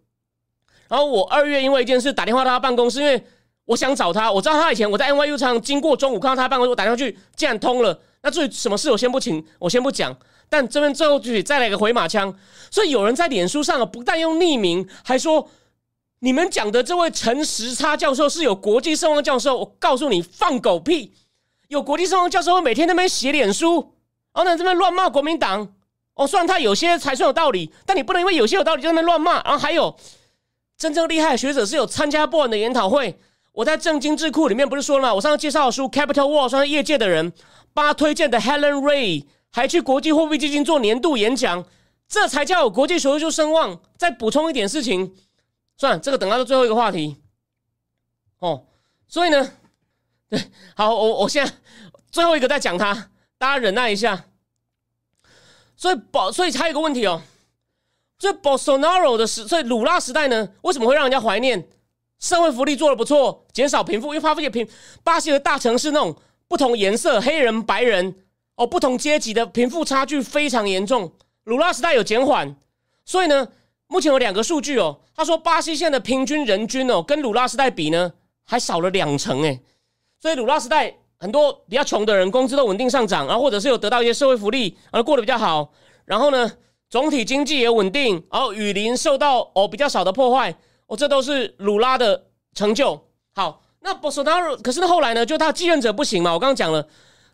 [0.89, 3.23] 然后我二月因为一件事打电话到他办公室，因为。
[3.71, 7.97] 我想找他，我知道他以前我在 NYU 常经过中午看到他办公室，我打电话去，竟然通了。
[8.21, 10.13] 那至于什么事，我先不请，我先不讲。
[10.49, 12.35] 但这边最后句再来一个回马枪，
[12.69, 15.49] 所以有人在脸书上不但用匿名，还说
[16.19, 19.59] 你们讲的这位陈时差教授是有国际声望教授。
[19.59, 21.15] 我告诉你，放狗屁！
[21.69, 23.95] 有国际声望教授每天那边写脸书，
[24.35, 25.75] 然后呢这边乱骂国民党。
[26.15, 29.41] 哦，虽然他有些才算有道理，但你不能因为有些有道理就在那边乱骂。
[29.45, 29.97] 然后还有
[30.77, 33.17] 真正厉害的学者是有参加波恩的研讨会。
[33.61, 35.13] 我在正经智库里面不是说了吗？
[35.13, 37.31] 我上次介绍的书《Capital Wall》，算是业界的人
[37.75, 41.63] 帮他推荐的 Helen Ray，还去国际货币基金做年度演讲，
[42.09, 43.79] 这才叫有国际学术声望。
[43.99, 45.15] 再补充一点事情，
[45.77, 47.19] 算了，这个等到最后一个话题。
[48.39, 48.65] 哦，
[49.07, 49.53] 所以呢，
[50.31, 50.43] 对，
[50.75, 51.53] 好，我我现在
[52.11, 54.25] 最后一个再讲他，大家忍耐一下。
[55.77, 57.21] 所以保，所以还有一个问题哦，
[58.19, 61.69] 这 Bolsonaro 的时，所以鲁拉时代呢，为什么会让人家怀念？
[62.21, 64.69] 社会福利做的不错，减少贫富，因为发现贫
[65.03, 66.15] 巴西的大城市那种
[66.47, 68.15] 不同颜色黑人白人
[68.57, 71.11] 哦不同阶级的贫富差距非常严重。
[71.45, 72.55] 鲁拉时代有减缓，
[73.05, 73.49] 所以呢，
[73.87, 75.01] 目前有两个数据哦。
[75.17, 78.13] 他说巴西现在的平均人均哦跟鲁拉时代比呢
[78.45, 79.61] 还少了两成诶，
[80.21, 85.73] 所以鲁拉时代很多比较穷的人工资都稳定上涨，然后或者是有得到一些社会福利，而过得比较好。
[86.05, 86.53] 然后呢，
[86.89, 90.55] 总体经济也稳定，然后雨林受到哦比较少的破坏，
[90.91, 92.21] 哦，这都是鲁拉的
[92.53, 93.01] 成就。
[93.33, 96.81] 好，那博索纳罗可是呢后来呢，就他继任者不行嘛，我刚刚讲了。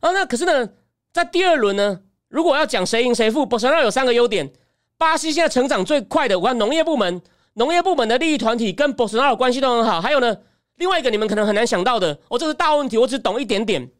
[0.00, 0.68] 啊，那可是呢，
[1.10, 1.98] 在第二轮呢，
[2.28, 4.52] 如果要讲谁赢谁负，博索纳罗有三个优点。
[4.98, 7.22] 巴西现在成长最快的，我看农业部门，
[7.54, 10.02] 农业部门的利益团体跟博索纳罗关系都很好。
[10.02, 10.36] 还有呢，
[10.74, 13.90] 另外一个你们可能很难想到的，哦，这是大问题，我只懂一点点。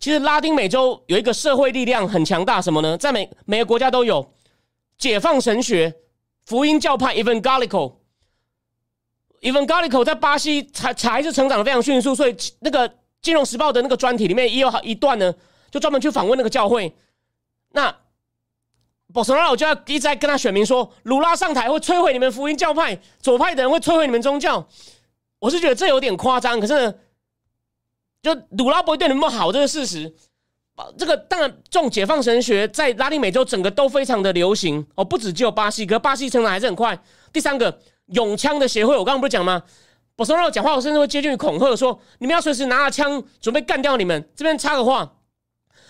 [0.00, 2.98] 其实拉丁美洲有一个社会力量很强大，什么呢？
[2.98, 4.32] 在每每个国家都有
[4.98, 5.94] 解放神学、
[6.44, 7.97] 福音教派 （Evangelical）。
[9.40, 12.88] Evangelical 在巴西才才是成长的非常迅速，所以那个
[13.22, 15.32] 《金融时报》的那个专题里面也有好一段呢，
[15.70, 16.92] 就专门去访问那个教会。
[17.70, 17.94] 那
[19.12, 24.66] 博索纳罗就要一直在跟他选民说，鲁拉上台会摧毁你们福音教派，左派的人会摧毁你们宗教。
[25.38, 26.94] 我是觉得这有点夸张，可是呢，
[28.20, 30.12] 就鲁拉不会对你们好，这个事实。
[30.96, 37.00] 这个当然，这种解放神学在拉丁美洲整个都非常的流行哦，不止只有巴西，可巴西成长还是很快。
[37.32, 37.78] 第三个。
[38.12, 39.62] 永枪的协会，我刚刚不是讲吗？
[40.16, 44.28] 博索纳罗讲话，我甚至会接近于恐吓，说你们要随时拿着枪准备干掉你们。
[44.34, 45.12] 这边插个话，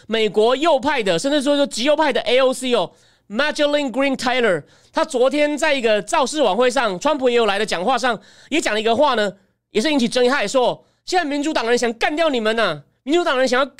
[0.06, 2.92] 美国右派的，甚至说说极右派的 AOC 哦
[3.28, 9.32] m a g e l l i n Green Taylor，他昨天在一个造势晚会上，川普也有来的讲话上，也讲了一个话呢，
[9.70, 10.28] 也是引起争议。
[10.28, 13.70] 他说，现在民主党人想干掉你们呢，民主党人想要，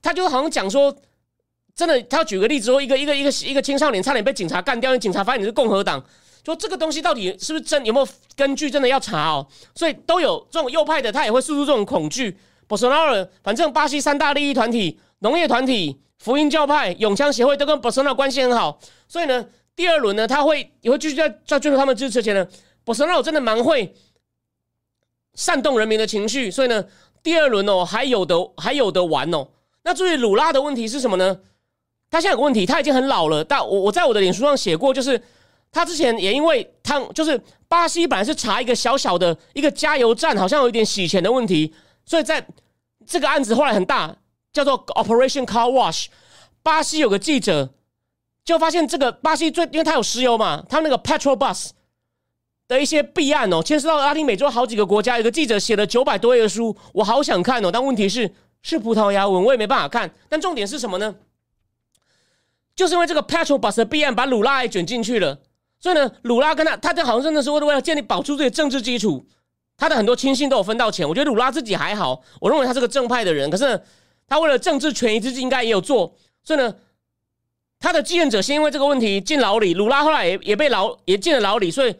[0.00, 0.94] 他就好像讲说，
[1.74, 6.04] 真的，他要举个例子说，一个一个一个一个青少年差点被警察干掉，因为警察发现你是共和党。
[6.46, 7.84] 说这个东西到底是不是真？
[7.84, 8.70] 有没有根据？
[8.70, 9.44] 真的要查哦。
[9.74, 12.38] 所以都有这种右派的，他也会诉出这种恐惧。
[12.68, 18.78] 博索纳罗，反正巴西三大利益团体、农业团体、福音教派、永枪协会都跟博索纳罗关系很好。
[19.08, 19.44] 所以呢，
[19.74, 22.46] 第二轮呢，他会也会继续在在追求他们支持前呢。
[22.84, 23.92] 博索纳罗真的蛮会
[25.34, 26.48] 煽动人民的情绪。
[26.48, 26.84] 所以呢，
[27.24, 29.48] 第二轮哦，还有的还有的玩哦。
[29.82, 31.40] 那至于鲁拉的问题是什么呢？
[32.08, 33.42] 他现在有个问题，他已经很老了。
[33.42, 35.20] 但我我在我的脸书上写过，就是。
[35.72, 42.46] 他之前也因为他就是巴西本来是查一个小小的一个加油站，好像有一点洗钱的问题，所以在
[43.06, 44.16] 这个案子后来很大，
[44.52, 46.06] 叫做 Operation Car Wash。
[46.62, 47.74] 巴西有个记者
[48.44, 51.70] 就发现这个巴西最，因为他有石油嘛，他那个 Petrol Bus
[52.66, 55.18] 的一些弊案哦，牵涉到拉丁美洲好几个国家。
[55.18, 60.12] 有个记者写了九百多页的书，我好想看哦，但问题是是葡萄牙文，我也没办法看。
[60.28, 61.14] 但重点是什么呢？
[62.74, 65.38] 就是因为这个 Petrol Bus 的弊案，把鲁拉也卷进去了。
[65.86, 69.24] 所以呢，鲁拉跟他，他这好像真的是为了为了建立保住自己的政治基础，
[69.76, 71.08] 他的很多亲信都有分到钱。
[71.08, 73.48] 我觉得鲁拉自己还好，我认为他是个正派的人。
[73.48, 73.80] 可是
[74.26, 76.12] 他为了政治权益之计，应该也有做。
[76.42, 76.74] 所以呢，
[77.78, 81.70] 他的继任者先因为这个问题进牢里，鲁拉后来也也被牢也进了牢里。
[81.70, 81.94] 所以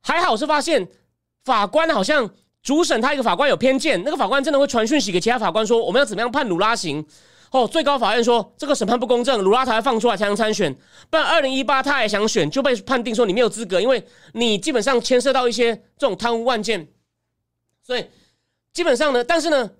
[0.00, 0.88] 还好是发现
[1.44, 2.30] 法官好像
[2.62, 7.06] 主审他一个法官有偏见，那个法官真的会传讯息给其他法官说，我们要怎么样判鲁拉刑。
[7.52, 10.74] 哦，最高法院说这个审判不公正，鲁拉才放出来才能参选，
[11.08, 16.88] 不然二零一八他也想选就被判定说你没有资格，因为你基本上牵涉到一些这种贪污案件，
[17.82, 18.04] 所以
[18.72, 19.70] 基本上呢，但是呢，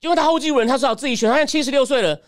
[0.00, 2.20] 因为他后继无人，他只好自己选，他现在七十六岁了，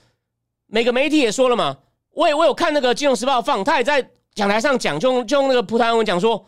[0.67, 1.79] 每个媒体也说了嘛，
[2.11, 6.47] 我也我有看那个金融时报放，他也在讲台上讲，就用就用那个葡萄牙文讲说，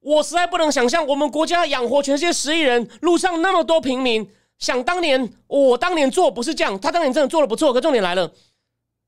[0.00, 4.30] 我实在不能想象我们国家养活全世界十亿人，路上那么多平民。
[4.58, 7.72] 想当年，我当年做不是这样，他当年真的做的不错。
[7.72, 8.30] 可重点来了，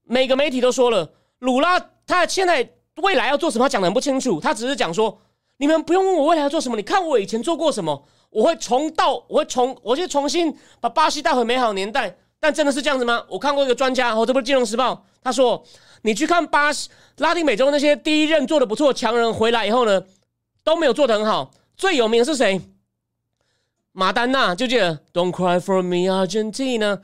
[0.05, 4.41] 每个媒体都说了，鲁拉他现在未来要做什么，他讲的很不清楚。
[4.41, 5.21] 他只是讲说，
[5.57, 12.17] 你们不用问我未来要做什么，你看我以前做过什么，我会重到，我会重，我就重新把巴西带回美好年代。
[12.41, 13.25] 但真的是这样子吗？
[13.29, 14.93] 我看过一个专家，哦，这不是《金融时报》，
[15.23, 15.61] 他说，
[16.03, 20.01] 你去看巴西、拉丁美洲那些第一任做的不错强人回来以后呢，
[20.63, 21.51] 都没有做的很好。
[21.77, 22.61] 最有名的是谁？
[23.99, 26.95] 马丹娜就记得《Don't Cry for Me Argentina》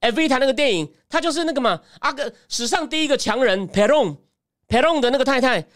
[0.00, 5.66] ，F 一台那个电影，他就是那个嘛，阿哥史上第一个强人 Peron，Peron 的那个太太。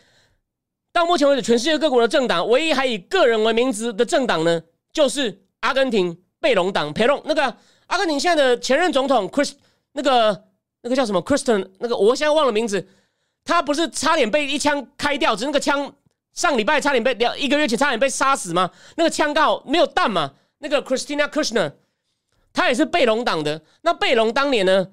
[0.90, 4.62] 到目前为止，全世界各国的政党，唯一还以个人为名字的政党呢，
[4.94, 7.20] 就是阿根廷贝隆党 Peron。
[7.26, 7.54] 那个
[7.88, 9.52] 阿根廷现在的前任总统 Chris，
[9.92, 10.44] 那个
[10.80, 12.88] 那个叫什么 Kristen，那个我现在忘了名字，
[13.44, 15.92] 他不是差点被一枪开掉，只是那个枪
[16.32, 18.70] 上礼拜差点被两一个月前差点被杀死吗？
[18.96, 20.32] 那个枪刚好没有弹嘛。
[20.62, 21.72] 那个 Christina Kirchner，
[22.52, 23.60] 他也是贝隆党的。
[23.82, 24.86] 那贝隆当年呢，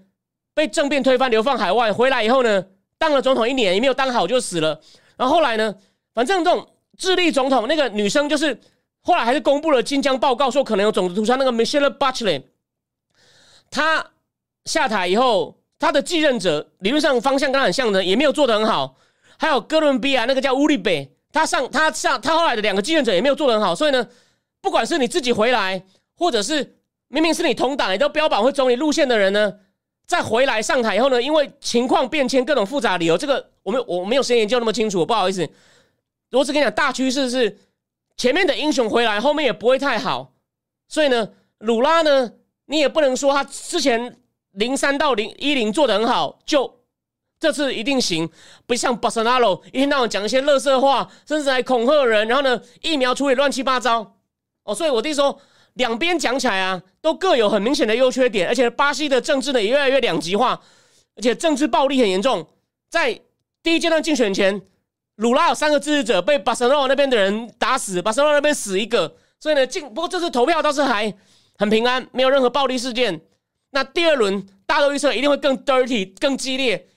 [0.55, 2.65] 被政变推翻，流放海外，回来以后呢，
[2.97, 4.81] 当了总统一年，也没有当好就死了。
[5.15, 5.75] 然后后来呢，
[6.15, 6.67] 反正这种
[6.97, 8.59] 智利总统那个女生，就是
[9.01, 11.35] 后来还是公布了金江报告，说可能有种族屠杀。
[11.35, 12.41] 那个 Michelle Bachelet，
[13.69, 14.03] 她
[14.65, 18.97] 下台以后，她的继任者理论上方向跟她很像的，也没有做得很好。
[19.37, 24.07] 还有哥伦比亚那个叫乌利贝，他上他上他后来的两个继任者也没有做得很好，所以呢。
[24.61, 25.83] 不管是你自己回来，
[26.15, 29.53] 或者是明明是你同党，也都标榜会走你路线的人呢，
[30.05, 35.47] 再回来上台以后呢，因为情况变迁，各种复杂理由，这个我们我没有时间研究那么清楚，不好意思。
[36.31, 37.57] 我只跟你讲，大趋势是
[38.17, 40.33] 前面的英雄回来，后面也不会太好。
[40.87, 41.29] 所以呢，
[41.59, 42.31] 鲁拉呢，
[42.65, 44.17] 你也不能说他之前
[44.51, 46.81] 零三到零一零做的很好，就
[47.39, 48.29] 这次一定行。
[48.67, 54.18] 不像巴塞纳罗一天到晚讲一些乐色话，甚至还恐吓人，然后呢，疫苗处理乱七八糟。
[54.69, 55.39] 哦，所以我弟说。
[55.75, 60.59] 两边讲起来啊，都各有很明显的优缺点，而且巴西的政治呢也越来越两极化，
[61.15, 62.45] 而且政治暴力很严重。
[62.89, 63.17] 在
[63.63, 64.61] 第一阶段竞选前，
[65.17, 71.13] 鲁拉有三个支持者被巴塞罗那边的人打死，巴塞罗那边死一个，所以呢，进不过这次投票倒是还
[71.57, 73.21] 很平安，没有任何暴力事件。
[73.69, 76.87] 那第二轮大都预测一定会更 dirty、更激烈，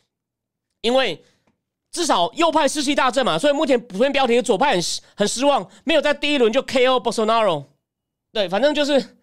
[0.81, 1.23] 因为
[1.93, 4.83] 至少右派士气大振嘛，所以目前普遍标题的左派很
[5.15, 7.67] 很失望，没有在第一轮就 KO Bolsonaro。
[8.33, 9.19] 对，反正就是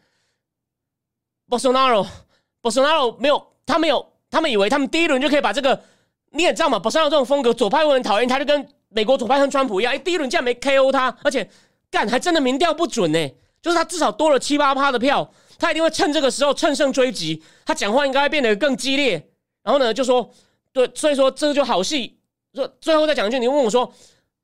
[1.49, 5.81] Bolsonaro，Bolsonaro 没有，他没有，他们以为他们第一轮就可以把这个，
[6.29, 11.49] 你也知道嘛 bosso 这种风格，左派会很讨厌他，就跟美国左派跟川普一样，哎，第一轮竟然没 KO 他，而且
[11.89, 13.29] 干还真的民调不准呢，
[13.63, 19.27] 就是他至少多了七八趴的票，他一定会趁这个时候趁胜追击，他讲话应该会变得更激烈，
[19.63, 20.29] 然后呢就说，
[20.71, 22.18] 对，所以说这就好戏，
[22.53, 23.93] 说最后再讲一句，你问我说，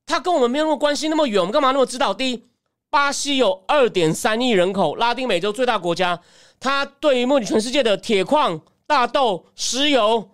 [0.06, 2.14] 他跟我们没有那么关系那么远，我们干嘛那么知道？
[2.14, 2.44] 第一。
[2.88, 6.18] 巴西有二点三亿人口，拉丁美洲最大国家。
[6.62, 10.30] 它对于目前全世界的铁矿、大豆、石油、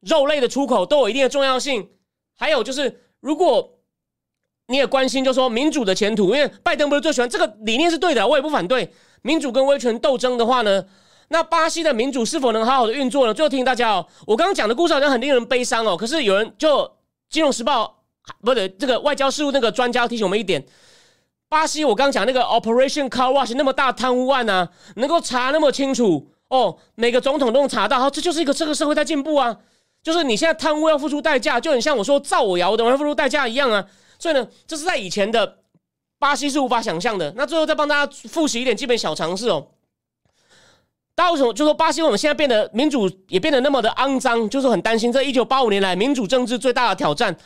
[0.00, 1.88] 肉类的出口都有一定的重要性。
[2.34, 3.78] 还有就是，如果
[4.66, 8.92] 你也关心，就说民主的前途，因为拜登不是最喜欢这个理念是对的，我也不反对
[9.22, 10.84] 民主跟威权斗争的话呢，
[11.28, 13.32] 那巴西的民主是否能好好的运作呢？
[13.32, 15.96] 最后提醒大家哦，我刚刚讲的故事好像很令人悲伤哦。
[15.96, 16.80] 可是有人就
[17.36, 18.02] 《金融时报》
[18.40, 20.64] 不对，这个外交事务那个专家提醒我们一点。
[21.50, 29.54] 巴西，我刚讲那个 Operation Car Wash 那么大贪污案呢，能够查那么清楚哦，每个总统都能查到，好，这就是一个这个社会在进步啊。
[30.02, 33.84] 就是你现在贪污要付出代价，就很像我说造谣的要付出代价一样啊。
[34.18, 35.58] 所以呢，这是在以前的
[36.18, 37.30] 巴西是无法想象的。
[37.36, 39.68] 那最后再帮大家复习一点基本小常识哦。
[41.16, 44.48] 大为什么就说巴西我们现在变得民主也变得那么的肮脏？
[44.48, 47.36] 就是很担心这一九八五年来民主政治最大的挑战。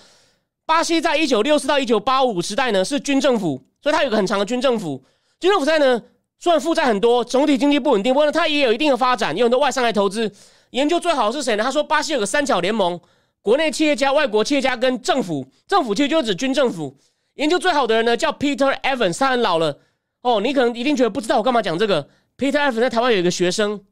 [0.66, 3.62] 巴西在一九六四到一九八五时代呢是军政府。
[3.82, 5.02] 所以它有个很长的军政府，
[5.40, 6.02] 军政府在呢，
[6.38, 10.30] 虽然负债很多，总体经济不稳定，不过呢，它也有一定的发展，有很多外商来投资。
[10.72, 11.64] 研究最好是谁呢？
[11.64, 13.00] 他说巴西有个三角联盟，
[13.40, 16.94] 国内企业家、外国企业家跟政府，政府其实就指军政府。
[17.36, 19.78] 研究最好的人呢叫 Peter Evans，他很老了
[20.20, 22.06] 哦，你可能一定觉得不知道我干嘛讲这个。
[22.40, 23.84] Peter Evans 在台湾有一个学生，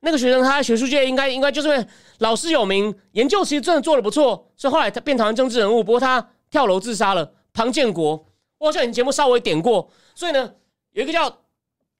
[0.00, 1.86] 那个学生他在学术界应该应该就是
[2.18, 7.32] 老师有名，研究其实真的做的不错，所以后来他变成政治人物，不过他跳楼自杀了。
[7.54, 8.26] 庞建国。
[8.58, 10.52] 我好像你节目稍微点过，所以呢，
[10.92, 11.38] 有一个叫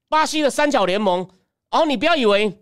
[0.07, 1.27] 巴西的三角联盟。
[1.71, 2.59] 然后你不要以为，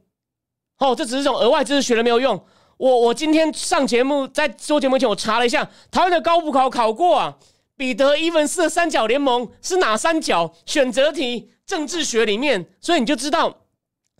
[0.80, 2.42] 哦，这只是种额外知识，学了没有用。
[2.78, 7.38] 我我今天上节目，在做节目前，我查了一下，台湾的高补考考过啊，
[7.76, 10.54] 彼得伊文斯的三角联盟是哪三角？
[10.66, 13.62] 选择题，政治学里面，所以你就知道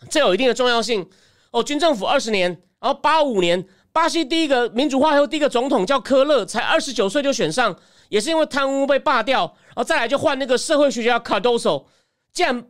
[0.10, 1.08] 这有一定的重要性。
[1.52, 7.76] 哦，军政府二十年，然后八五年，巴西第一个民主化后第一个总统叫科勒，才二十九岁就选上。
[8.10, 11.88] 也是因为贪污被罢掉，然后再来就换那个社会学家卡多索，
[12.32, 12.68] 竟然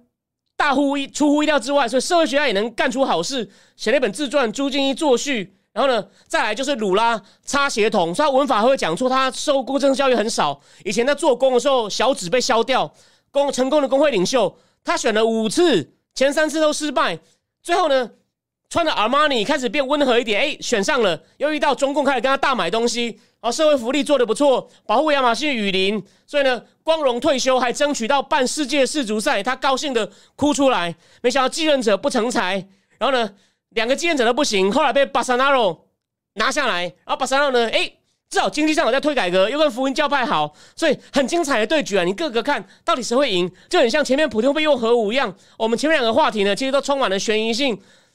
[0.55, 5.43] 大乎意出乎意料之外，所以社会学家也能干出好事，写了一本自传《朱敬一作序》。
[5.73, 10.57] 然后呢，再来就是鲁拉擦鞋童，所以他文法会讲错，他受公正教育很少。
[10.85, 12.89] 以前在做工的时候，小指被削掉，
[13.29, 17.19] 工成功的工会领袖，他选了五次，前三次都失败，
[17.61, 18.11] 最后呢？
[18.67, 21.21] 穿的阿玛尼开始变温和一点，哎，选上了。
[21.37, 23.05] 又遇到中共开始跟他大买东西，
[23.39, 30.93] 然后社会福利做的不错，保护亚马逊雨林，所以呢，光荣退休，还争取到办世界世足赛，他高兴的哭出来。
[31.21, 32.55] 没想到继任者不成才，
[32.97, 33.33] 然后呢，
[33.69, 35.87] 两个继任者都不行，后来被巴萨纳罗
[36.33, 36.83] 拿下来。
[36.83, 37.93] 然后巴萨纳罗呢，哎，
[38.35, 42.03] 至少经济上有在推改革，又跟福音教派好，所以很精彩的对决啊！
[42.03, 45.33] 你各个看到底谁会赢，就很像前面普通被用核武一样。
[45.57, 47.69] 我们前面两个话题呢，其实都充满了悬疑性。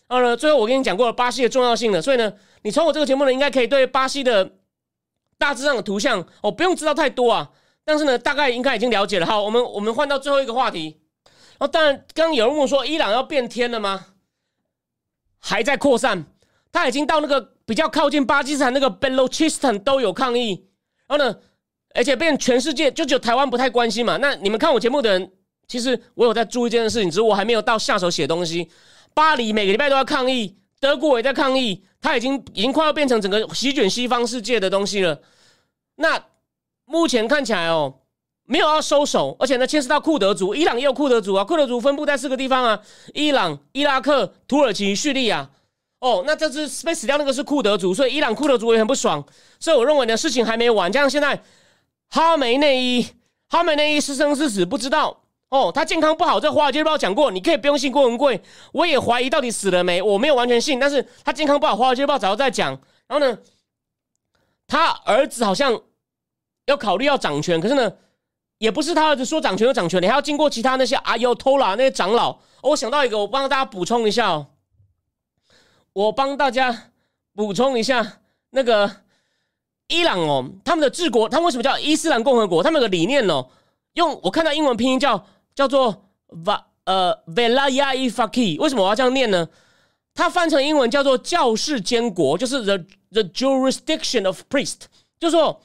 [0.08, 2.30] 然后呢，最后我跟你讲过了巴西的重要性了，所以呢，
[2.64, 4.58] 你从我这个节目呢，应该可以对巴西的
[5.38, 7.48] 大致上的图像哦，不用知道太多啊，
[7.82, 9.24] 但是呢，大概应该已经了解了。
[9.24, 11.00] 好，我们我们换到最后一个话题。
[11.58, 14.08] 然哦，当然，刚有人问说，伊朗要变天了吗？
[15.38, 16.26] 还在扩散，
[16.70, 20.66] 他已经到那个比较靠近巴基斯坦那个 Balochistan 都有抗议。
[21.06, 21.36] 然后呢，
[21.94, 24.16] 而且变全世界就只有台湾不太关心嘛。
[24.16, 25.30] 那你们看我节目的人，
[25.68, 28.68] 其实我有在注意这件事情，只是我还没有到下手写东西。
[29.14, 35.20] 巴黎每个礼拜都要抗议，德国也在抗议，它已经已经快要变成整个席卷西方世界的东西了。
[35.94, 36.20] 那
[36.86, 38.00] 目前看起来哦，
[38.46, 42.82] 没有要收手，而且呢，牵涉到库德族，伊朗也有库德族啊，库德族分布在四个地方啊，
[43.14, 45.48] 伊朗、伊拉克、土耳其、叙利亚。
[46.00, 49.22] 哦，那这次被死掉那个是库德族，所以伊朗库德族也很不爽。
[49.58, 50.90] 所以我认为呢，事情还没完。
[50.90, 51.42] 加上现在
[52.08, 53.06] 哈梅内伊，
[53.48, 55.20] 哈梅内伊是生是死不知道。
[55.50, 58.40] 哦，他健康不好，这华尔街日报讲过，你可以不用信郭文贵。
[58.72, 62.70] 我也怀疑到底死了没，我没有完全信，但是他健康不好，华尔街日报早就在讲。
[63.06, 63.38] 然后呢，
[64.66, 65.82] 他儿子好像
[66.66, 67.92] 要考虑要掌权，可是呢，
[68.58, 72.38] 也不是他儿子说掌权就掌权，你还要经过其他那些阿尤托拉那些长老。
[72.62, 74.46] 我想到一个，我帮大家补充一下哦。
[75.92, 76.92] 我帮大家
[77.34, 78.20] 补充一下，
[78.50, 78.90] 那个
[79.88, 82.62] 伊朗哦，他们的治国，他们为什么叫伊斯兰共和国？
[82.62, 83.48] 他们有个理念哦，
[83.94, 89.48] 用我看到英文拼音叫叫做 va 呃 velayai faqih，为什么我要这样念呢？
[90.14, 92.78] 它翻成英文叫做教士监国，就是 the
[93.10, 94.82] the jurisdiction of priest，
[95.18, 95.60] 就是说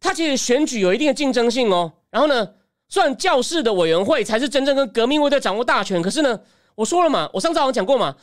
[0.00, 1.92] 它其实选举有一定的竞争性哦。
[2.10, 2.54] 然后呢，
[2.88, 6.40] 虽然教士的委员会才是真正跟革命卫队掌握大权，可是呢，
[6.74, 8.16] 我说了嘛，我上次好像讲过嘛。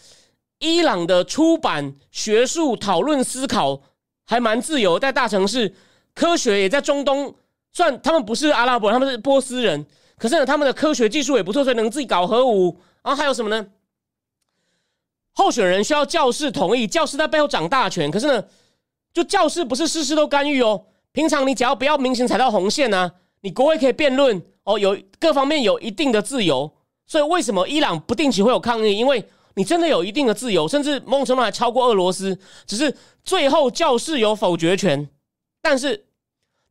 [0.64, 3.82] 伊朗的出版、学术、讨论、思考
[4.24, 5.76] 还蛮自由，在大城市，
[6.16, 7.36] 科学也在中东。
[7.74, 9.86] 虽然他们不是阿拉伯，他们是波斯人，
[10.18, 12.80] 可是呢，他们的科学技术也不错，所以能自己搞核武。
[13.04, 13.68] 然后还有什么呢？
[15.34, 18.10] 候选人需要教士同意，教士在背后掌大权。
[18.10, 18.46] 可是呢，
[19.12, 20.86] 就教士不是事事都干预哦。
[21.12, 23.12] 平常你只要不要明显踩到红线啊，
[23.42, 26.72] 你国会可以辩论哦，有各方面有一定的自由。
[27.06, 28.96] 所以为什么伊朗不定期会有抗议？
[28.96, 32.38] 因为你真的有一定的自由，甚至某种程度还超过俄罗斯。
[32.66, 35.08] 只是最后教士有否决权，
[35.62, 36.06] 但是，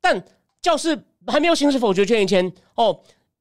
[0.00, 0.24] 但
[0.60, 3.00] 教士还没有行使否决权以前，哦，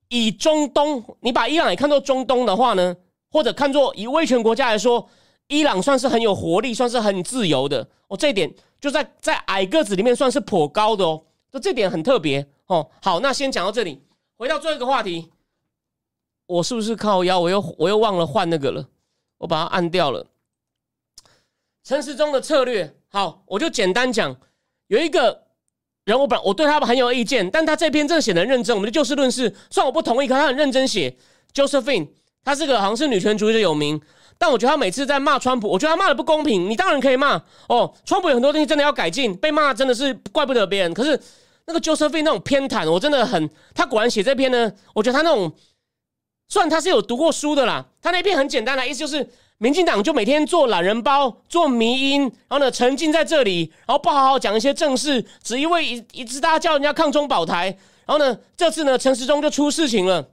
[0.10, 2.96] 以中东，你把伊朗也看作中东的话呢，
[3.32, 5.10] 或者看作以威权国家来说，
[5.48, 7.88] 伊朗算是很有活力，算是很自由的。
[8.08, 12.88] 哦，这一点就在在矮个子里面算是颇高的哦，就这点很特别哦。
[13.02, 14.02] 好，那先讲到这里，
[14.38, 15.32] 回到最后一个话题，
[16.46, 17.40] 我是不是靠腰？
[17.40, 18.88] 我又我又忘了换那个了。
[19.42, 20.28] 我把它按掉了。
[21.84, 24.36] 陈时中的策略，好，我就简单讲。
[24.86, 25.46] 有一个
[26.06, 29.50] 人，我本我对他很有意见，但他这篇正写的认真，我们就就事论事。
[29.72, 31.18] 虽然我不同意，可他很认真写。
[31.56, 32.08] Josephine，
[32.44, 34.00] 他是个好像是女权主义的有名，
[34.38, 36.70] 但我觉得他每次在骂川普，我觉得他骂的不公平。
[36.70, 40.94] 你当然可以骂哦，川普有很多东西真的要改进，被骂真的是怪不得别人。
[40.94, 41.20] 可是
[41.66, 45.52] 那个 Josephine 那种偏袒，我真的很，他果然写这篇呢，我觉得他那种。
[46.52, 49.26] 虽然他是有读过书的啦，他那篇很简单的意思就是，
[49.58, 57.68] 民进党就每天做懒人包、做迷音，然后呢沉浸在这里，然后不好好讲一些正事，只因为一一直大家叫人家抗中保台，
[58.06, 60.28] 然后呢这次呢陈时中就出事情了。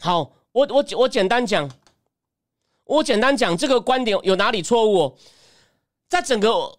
[0.00, 1.70] 好，我我我简单讲，
[2.84, 5.16] 我简单讲这个观点有哪里错误？
[6.10, 6.78] 在整个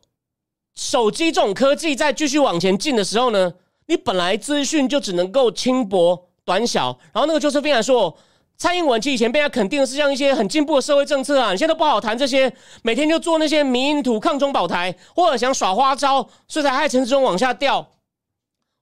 [0.75, 3.51] 手机这种科技在继续往前进的时候呢，
[3.87, 8.15] 你本来资讯就只能够轻薄短小，然后那个就是非常说。
[8.57, 12.51] 蔡英文其实以前被他肯定的是像一些很进步的社会政策啊，你现在都不好谈这些，
[12.81, 17.87] 每天就做那些民营土抗中保台，或者想耍花招，所以才害陈时中往下掉。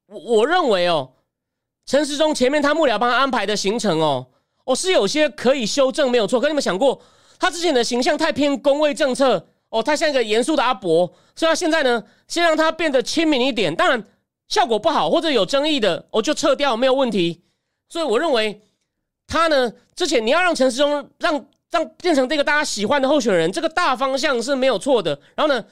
[0.07, 1.11] 我我认为哦，
[1.86, 4.28] 陈时中前面他幕僚帮他安排的行程哦，
[4.63, 6.39] 哦是有些可以修正，没有错。
[6.39, 7.01] 可你们想过，
[7.38, 11.05] 他之前的形象太偏工位政策哦，他像一个严肃的阿伯，
[11.36, 13.76] 所以他现在呢，先让他变得亲民一点。
[13.76, 14.01] 当然
[14.47, 17.41] 效果不好或者有争议的，我就撤掉，没有问题。
[17.89, 18.61] 所以我认为。
[19.28, 19.71] 他呢？
[19.95, 25.17] 之前你要让陈世忠让让变成这个大家喜欢的候选人，这个大方向是没有错的。
[25.36, 25.63] 然后呢，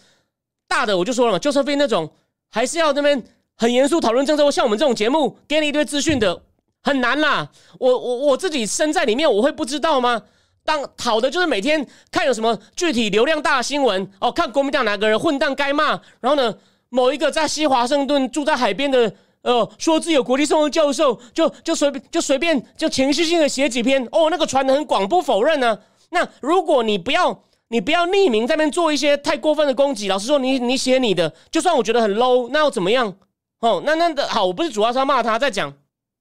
[0.67, 2.09] 大的我就说了嘛，就是非那种
[2.49, 3.21] 还是要那边
[3.57, 6.41] 很严肃讨论政策，像我们这种节目给你一堆资讯的
[6.81, 7.51] 很难啦。
[7.79, 10.23] 我我我自己身在里面，我会不知道吗？
[10.63, 16.55] 当好的就是每天看有什么具体流量大新闻哦，看国民党哪个人混蛋该骂，然后呢，
[16.87, 19.13] 某一个在西华盛顿住在海边的。
[19.43, 25.77] 呃，说自己有国际生的教授，就就随便就随便就情绪性的写几篇哦，那个传的很广，不否认呢。
[26.11, 33.13] 那如果你不要你不要匿名在那边做一些太过分的攻击，老实说，你你写你的，就算我觉得很 low，那又怎么样？
[33.59, 35.73] 哦，那那的好，我不是主要是要骂他，在讲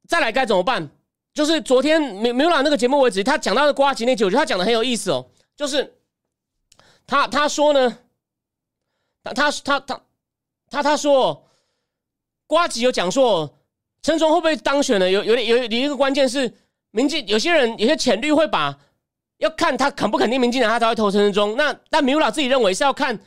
[0.09, 0.91] 再来该怎么办？
[1.33, 5.95] 就是昨天没没有拿那个节目为止，他讲到的瓜吉那集，我觉得他讲的很有意思哦，就是
[7.07, 7.99] 他他说呢，
[9.23, 10.01] 他他他他
[10.68, 11.45] 他他说。
[12.53, 13.51] 瓜吉有讲说，
[14.03, 15.11] 陈忠会不会当选呢？
[15.11, 16.53] 有有点有有一个关键是，
[16.91, 18.79] 民进有些人有些浅绿会把
[19.39, 21.57] 要看他肯不肯定民进党，他才会投陈忠。
[21.57, 23.19] 那但米乌拉自己认为是要看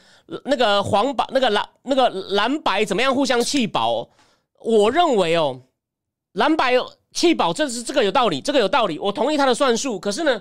[0.44, 4.08] 那个黄白那个蓝那个蓝白怎么样互相弃保。
[4.60, 5.60] 我认为哦，
[6.34, 6.74] 蓝白
[7.12, 10.00] 弃保这是这个有道理，这个有道理，我同意他的算术。
[10.00, 10.40] 可是呢，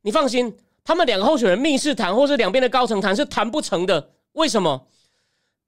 [0.00, 4.10] 你放心，他们两个候选人密室谈，或是两边的高层谈是谈不成的。
[4.32, 4.88] 为什么？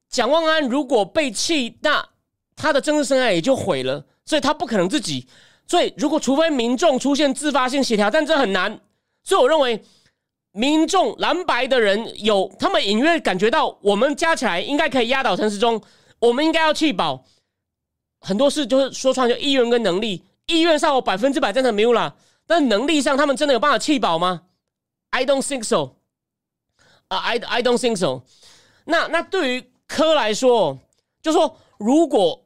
[0.09, 2.05] 蒋万安如果被弃，那
[2.57, 4.05] 他的政治生涯也就毁了。
[4.25, 5.29] 所以他不可能自己。
[5.67, 8.81] 所以如果除非民众出现自发性协调，但这很难。
[9.23, 9.83] 所以我认为，
[10.53, 15.83] 民众蓝白的人有他们隐约感觉到，我们加起来应该可以压倒陈时中，
[16.19, 17.25] 我们应该要弃保。
[18.21, 22.13] 很多事就是说穿就意愿跟能力，意愿上我百分之百赞成 Mula，
[22.47, 24.43] 但能力上他们真的有办法弃保吗
[25.11, 25.97] ？I don't think so。
[27.09, 28.23] 啊，I I don't think so。
[28.85, 30.79] 那那对于科来说，
[31.21, 32.44] 就说如果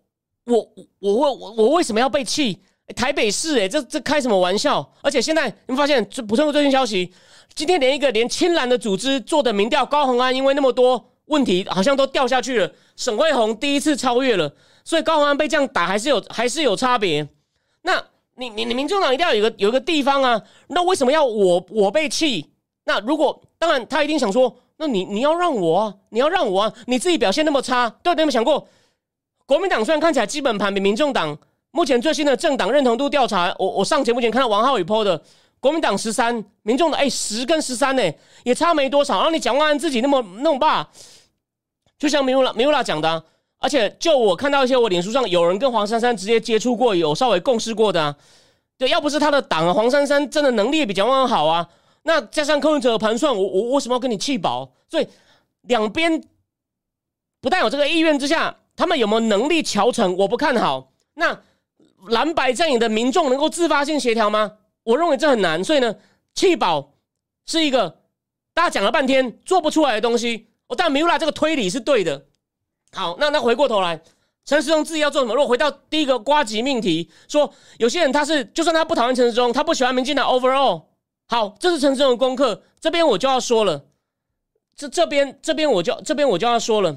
[0.49, 0.68] 我
[0.99, 2.59] 我我我我为什么要被弃？
[2.96, 4.90] 台北市哎，这这开什么玩笑？
[5.03, 7.12] 而且现在你们发现，补充个最新消息，
[7.55, 12.72] 今天连一个连青蓝的组织做的民调，高鸿安因为那么多问题，好像都掉下去了。
[12.96, 14.51] 沈慧红第一次超越了。
[14.84, 17.28] 所以高鸿安被这样打还是有还是有差别。
[17.82, 18.03] 那
[18.36, 20.40] 你你你民众党一定要有个有一个地方啊。
[20.68, 22.46] 那为什么要我我被气？
[22.84, 28.66] 那如果当然他一定想说，那你你要让我啊，你要让我啊，你自己表现那么差，对有没有想过？
[29.49, 31.34] 国民党虽然看起来基本盘比民众党
[31.70, 35.22] 目前最新的政党认同度调查，我我上节目前看到王浩宇 PO 的，
[35.59, 38.03] 国民党十三，民众的哎十跟十三呢
[38.44, 39.16] 也差没多少。
[39.16, 40.86] 然后你蒋万安自己那么弄罢，
[41.99, 43.24] 就像米乌拉米乌拉讲的。
[43.57, 48.14] 而且，就我看到一些我脸书上有人跟黄珊珊直接接触过，有稍微共事过的，啊
[48.76, 51.66] 对，要不是他的党啊，黄珊珊真的能力比蒋万安好啊。
[52.03, 54.70] 那加上柯文哲的盘算，我我为什么要跟你气保？
[54.90, 55.09] 所以
[55.62, 56.22] 两边
[57.40, 60.16] 不但有这个意愿之下，他们有没有能力调成？
[60.16, 60.92] 我不看好。
[61.14, 61.36] 那
[62.06, 64.52] 蓝白阵营的民众能够自发性协调吗？
[64.84, 65.62] 我认为这很难。
[65.64, 65.96] 所以呢，
[66.32, 66.92] 弃保
[67.44, 68.02] 是一个
[68.54, 70.46] 大家讲了半天做不出来的东西。
[70.68, 72.26] 我但米拉这个推理是对的。
[72.92, 74.00] 好，那那回过头来，
[74.44, 75.34] 陈时中自己要做什么？
[75.34, 80.84] 如果回到第一个瓜级命题，说有些人他是就算他不讨厌陈时中，他不喜欢民进党 overall。
[81.26, 83.86] 好，这是陈时中的功课，这边我就要说了，
[84.76, 86.96] 这这边这边我就这边我就要说了，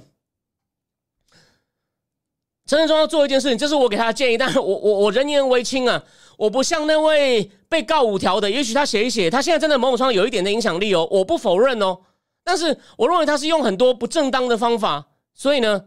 [2.72, 6.01] 陈时中要做一件事情，这是我给他的建议， 但是我我我人言为轻啊，
[6.38, 11.99] 我不像那位被告五条的，也许他写一写，他现在真的某种上有一点的影响力哦，我不否认哦，
[12.45, 15.05] 但是我认为他是用很多不正当的方法。
[15.34, 15.84] 所以呢，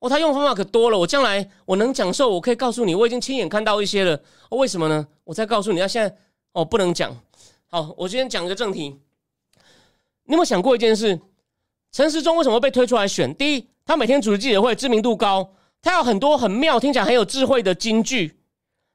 [0.00, 0.98] 哦，他用方法可多了。
[0.98, 4.20] 我将来我能讲授，我可以告诉你，我已经亲眼看到一些了。
[4.50, 5.06] 为什么呢？
[5.22, 6.16] 我再告诉你，他现在
[6.50, 7.16] 哦不能讲。
[7.70, 8.88] 好，我先讲一个正题。
[10.24, 11.20] 你有没有想过一件事？
[11.92, 13.32] 陈时中为什么被推出来选？
[13.36, 15.48] 第一，他每天主持记者会，知名度高，
[15.84, 18.40] 他有很多很妙、听起来很有智慧的金句。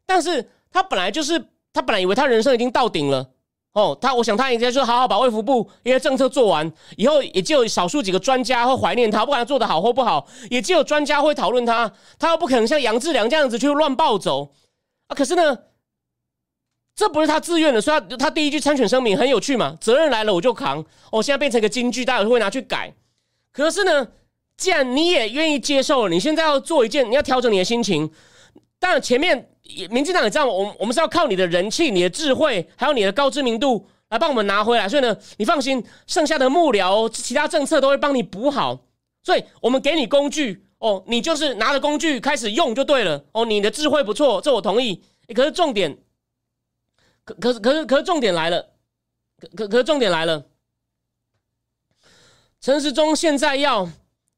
[0.06, 3.30] 但是他本来就是，他本来以为他人生已经到顶了。
[3.74, 11.94] 哦，他我想他应该说好好把卫福部一些政策做完，以后也只有少数几个专家会怀念他，不管他做的好或不好，也只有专家会讨论他。
[12.18, 14.52] 他又不可能像杨志良这样子去乱暴走
[15.08, 15.16] 啊！
[15.16, 15.60] 可是呢，
[16.96, 20.84] 这不是他自愿的，所以他他第一句参选声明很有趣嘛，责任来了我就扛。
[21.12, 22.92] 哦，现在变成一个金句，大家会拿去改。
[23.52, 24.08] 可是呢，
[24.60, 28.12] 既然你也愿意接受了，你现在要做一件，你要调整你的心情。
[28.78, 29.50] 当然前面。
[29.92, 34.90] 民进党也知道，我我们是要靠你的人气、你的智慧，还有你的高知名度来帮我们拿回来。
[34.90, 38.84] 所以呢，你放心，剩下的幕僚、其他政策都会帮你补好。
[39.22, 43.46] 所以我们给你工具哦，你就是拿着工具开始用就对了哦。
[43.46, 45.04] 你的智慧不错，这我同意。
[45.36, 45.96] 可是重点，
[47.24, 48.70] 可可是可是可是重点来了，
[49.40, 50.48] 可可可是重点来了。
[52.60, 53.88] 陈时中现在要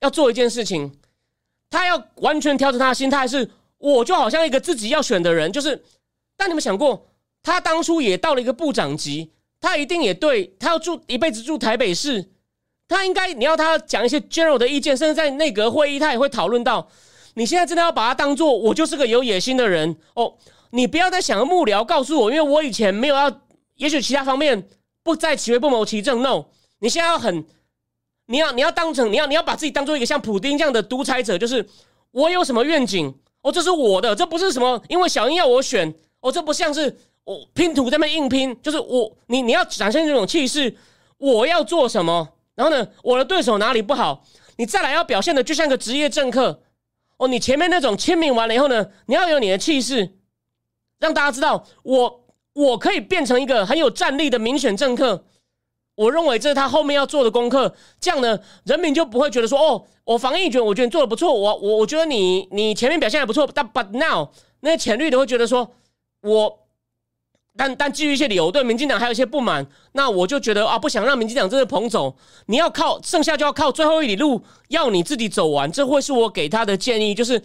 [0.01, 0.91] 要做一件事情，
[1.69, 3.49] 他要完全调整他的心态是。
[3.83, 5.83] 我就好像一个自己要选的人，就是，
[6.37, 7.07] 但你们想过，
[7.41, 12.29] 他当初也到了一个部长级，他一定也对他要住一辈子住台北市，
[12.87, 16.87] 他应该你要他讲一些 general 的意见，甚至在内阁会议他也会讨论到。
[17.33, 20.35] 你现在真的要把他当做我就是个有野心的人哦，
[20.69, 23.41] 你不要再想幕僚告诉我，因为我以前没有要，
[23.77, 24.67] 也许其他方面
[25.01, 26.21] 不在其位不谋其政。
[26.21, 26.45] No，
[26.77, 27.43] 你现在要很，
[28.31, 31.67] 你要你要当成你要你要把自己当做一个像普丁这样的独裁者，就是
[32.11, 33.13] 我有什么愿景。
[33.43, 40.77] 哦，这是我的，这不是什么，因为小英要我选，哦，这不像是我拼图在那硬拼，就是我，你你要展现这种气势，
[41.17, 42.29] 我要做什么？
[42.53, 44.23] 然后呢，我的对手哪里不好？
[44.57, 46.61] 你再来要表现的就像个职业政客，
[47.17, 50.07] 哦，你前面那种签名完了以后呢，你要有你的气势，
[50.99, 52.23] 让大家知道我
[52.53, 55.25] 我可以变成一个很有战力的民选政客。
[55.95, 64.29] 我认为这是他后面要做的功课，这样呢，人民就不会觉得说，哦，我防疫卷，我觉得你做的不错，我我我觉得你你前面表现还不错，但 but now
[64.61, 65.69] 那些浅绿的会觉得说，
[66.21, 66.59] 我，
[67.57, 72.15] 但但基于一些理由，对民进党还有一些不满，那我就觉得啊，不想让民进党真的捧走，
[72.45, 77.43] 你要靠剩下就要靠最后一里路，要你自己走完，这会是我给他的建议，就是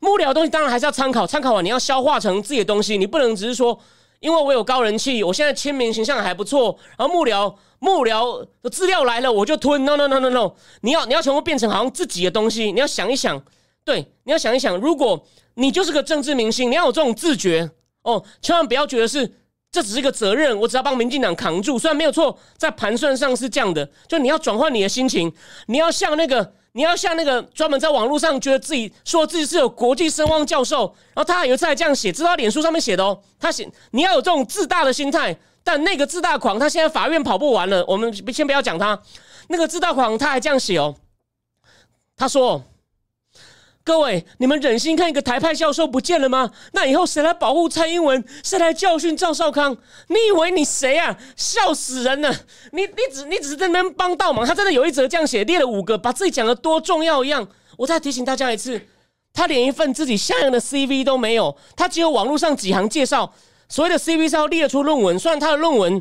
[0.00, 3.78] 幕僚东西当然还是要参考，参考完你要消化成自己的东西，你不能只是说。
[4.22, 10.52] 因为我有高人气，我现在签名形象还不错，然后幕僚幕僚资料来了我就吞，no no no no no，
[10.82, 13.42] 你要你要全部变成好像自己的东西，你要想一想，
[13.84, 17.68] 对，你要想一想，如果你就是个政治明星，你要有这种自觉
[18.02, 19.28] 哦，千万不要觉得是
[19.72, 21.76] 这只是一个责任，我只要帮民进党扛住。
[21.76, 25.32] 虽然没有错，在盘算上是这样的，就你要转换你的心情，
[25.66, 39.00] 你要像那个，你要像那个专门在网络上觉得自己说自己是有国际声望教授，然后他有一次还这样写，知道脸书上面写的哦，他写你要有这种自大的心态，但那个自大狂他现在法院跑不完了，我们先不要讲他，
[39.48, 40.94] 那个自大狂他还这样写哦，
[42.16, 42.64] 他说。
[43.84, 46.50] 各位，你们忍心看一个台派教授不见了吗？
[46.72, 48.24] 那以后谁来保护蔡英文？
[48.44, 49.76] 谁来教训赵少康？
[50.06, 51.18] 你以为你谁啊？
[51.34, 52.32] 笑死人了！
[52.70, 54.46] 你你只你只是在那边帮倒忙。
[54.46, 57.48] 他真的有一则这样写，列了五个，把自己讲的多重要一样。
[57.76, 58.80] 我再提醒大家一次，
[59.32, 63.34] 他连一份自己像样的 CV 都没有，他只有网络上几行介绍。
[63.68, 66.00] 所谓的 CV 是要列出论文，虽然他的论文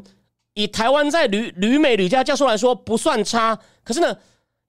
[0.53, 4.15] 以台湾在吕吕美吕家教授来说不算差，可是呢？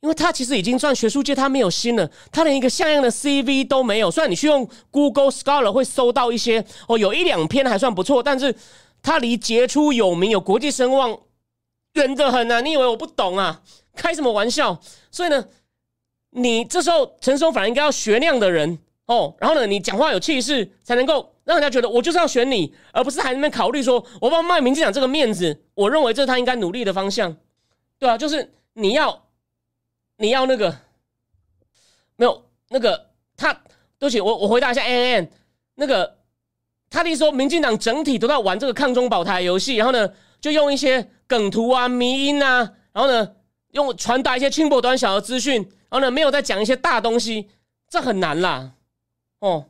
[0.02, 4.10] 因为他其实已经算学术界，他没有心了，他连一个像样的 CV 都没有。
[4.10, 8.52] 虽然你去用 Google Scholar 会搜到一些哦，有一两篇还算不错，但是
[9.00, 11.16] 他离杰出有名、有国际声望
[11.92, 12.60] 远得很啊！
[12.60, 13.62] 你以为我不懂啊？
[13.94, 14.80] 开什么玩笑？
[15.12, 15.46] 所以呢，
[16.30, 25.62] 你这时候陈松反而应该要学那样的人哦，然后呢，你讲话有气势，才能够让人家觉得我就是要选你，而不是还在那边考虑说我帮卖民进党这个面子。
[25.74, 27.36] 我认为这是他应该努力的方向，
[28.00, 29.22] 对啊，就是你要。
[30.22, 30.72] 你要那个
[32.14, 33.52] 没有那个他，
[33.98, 34.80] 对不起，我我回答一下。
[34.80, 35.30] N N
[35.74, 36.18] 那个
[36.88, 42.58] 他的意思说，民进党整体都在玩这个抗中保台游戏，然后呢，就用一些梗图啊、迷音啊，
[42.92, 43.34] 然后呢，
[43.72, 45.60] 用传达一些轻薄短小的资讯，
[45.90, 47.50] 然后呢，没有再讲一些大东西，
[47.90, 48.74] 这很难啦，
[49.40, 49.64] 哦。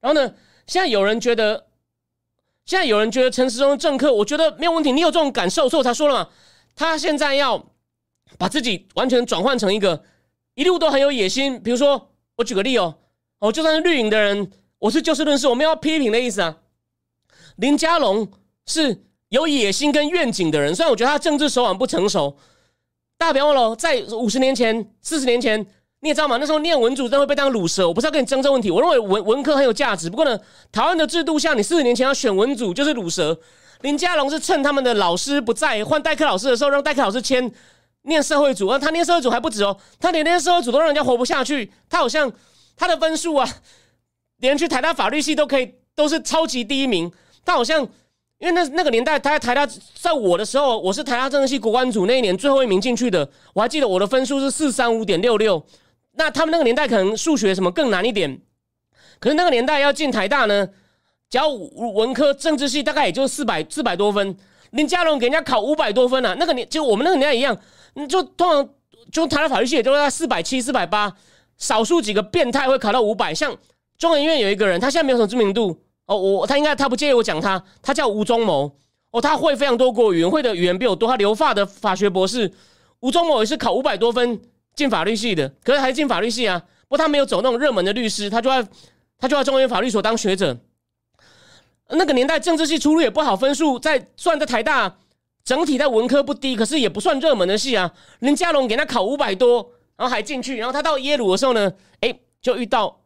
[0.00, 0.34] 然后呢，
[0.66, 1.68] 现在有人觉得，
[2.66, 4.92] 现在有人觉得陈时中政客，我觉得没有问题。
[4.92, 6.28] 你有这种感受，所以我才说了嘛，
[6.74, 7.64] 他现在要。
[8.38, 10.02] 把自己完全转换成一个
[10.54, 12.94] 一路都很有野心，比如说我举个例哦，
[13.38, 16.56] 哦，就算是绿营的人，我是就事论事，我们要批评的意思啊。
[17.56, 18.28] 林佳龙
[18.66, 22.36] 是有野心跟愿景的人，虽然我觉得他政治手腕不成熟，
[23.16, 25.58] 大家别忘了，在五十年前、四十年前，
[26.00, 27.88] 你也知道嘛，那时候念文组真会被当卤蛇。
[27.88, 30.10] 我不是要跟你争这个问题，我认为文文科很有价值。
[30.10, 30.38] 不过呢，
[30.70, 33.38] 台湾的制度下，你四十年前要选文组就是卤蛇。
[33.82, 37.50] 林佳龙是趁他们的老师不在换代课老师的时候，让代课老师签。
[38.06, 41.70] 念社会组，而他念社会组还不止哦，他连念社会组都让人家活不下去。
[41.88, 42.32] 他好像
[42.76, 43.48] 他的分数啊，
[44.38, 47.10] 连去台大法律系都可以，都是超级第一名。
[47.44, 47.82] 他好像
[48.38, 53.28] 因为那那个年代，他在台大，在我的时候，我是台大政治系国关组那一年最后一名进去的。
[53.52, 55.62] 我还记得我的分数是四三五点六六。
[56.12, 58.40] 那他们那个年代可能数学什么更难一点，
[59.18, 60.66] 可是那个年代要进台大呢，
[61.28, 64.36] 只要文科政治系大概也就四百四百多分。
[64.76, 67.56] 林佳龙给人家考五百多分啊，那个年就我们那个年代一样。
[67.94, 68.68] 你就通常
[69.10, 71.10] 就台大法律系也都在四百七、四百八，
[71.56, 73.34] 少数几个变态会考到五百。
[73.34, 73.56] 像
[73.96, 78.70] 中研院有一个人，他现在没有什么知名度哦，我他应该他不介意我讲他，他叫吴宗谋
[79.12, 82.52] 哦，他会非常多国语言，会的语言比我多，他留发的法学博士。
[83.00, 84.38] 吴宗谋也是考五百多分
[84.74, 86.60] 进法律系的，可是还进法律系啊。
[86.88, 88.68] 不过他没有走那种热门的律师，他就在
[89.18, 90.54] 他就在中原法律所当学者。
[91.90, 94.96] 那个年代政治系出路也不好，分数在算在台大。
[95.44, 97.92] 整体在文科不低，可是也不算热门的系啊。
[98.18, 102.12] 林佳龙给他考五百多，然后还进去，然后他到耶鲁的时候呢，哎，
[102.42, 103.02] 就遇到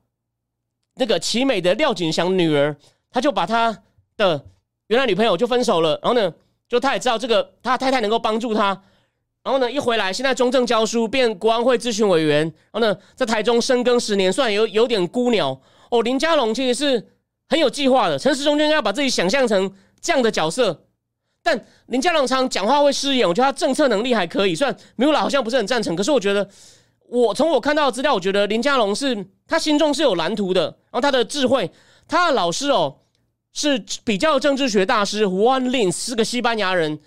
[0.94, 2.74] 那个奇美的廖锦祥女儿，
[3.10, 3.82] 他就把他
[4.16, 4.46] 的
[4.86, 6.32] 原来女朋友就分手了，然后呢，
[6.66, 8.68] 就他也知道这个他太太能够帮助他，
[9.44, 12.40] 然后呢，一回来现在中正教书，变国安会咨询委员，
[12.72, 16.00] 然后呢，在台中深耕十年，算有有点孤鸟哦。
[16.00, 17.07] 林佳龙其实是
[17.50, 19.70] 很有计划的，陈时中就要把自己想象成
[20.00, 20.86] 这样的角色。
[21.42, 24.54] 但林佳龙常讲话会失言，我觉得他政策能力还可以。
[24.54, 26.48] 虽然米乌拉好像不是很赞成，可是我觉得，
[27.08, 30.62] 我从我看到的资料，我觉得林佳龙是他心中是有蓝图的。
[30.64, 31.68] 然后他的智慧，
[32.06, 32.98] 他的老师哦
[33.52, 37.00] 是比较政治学大师胡安林，是个西班牙人。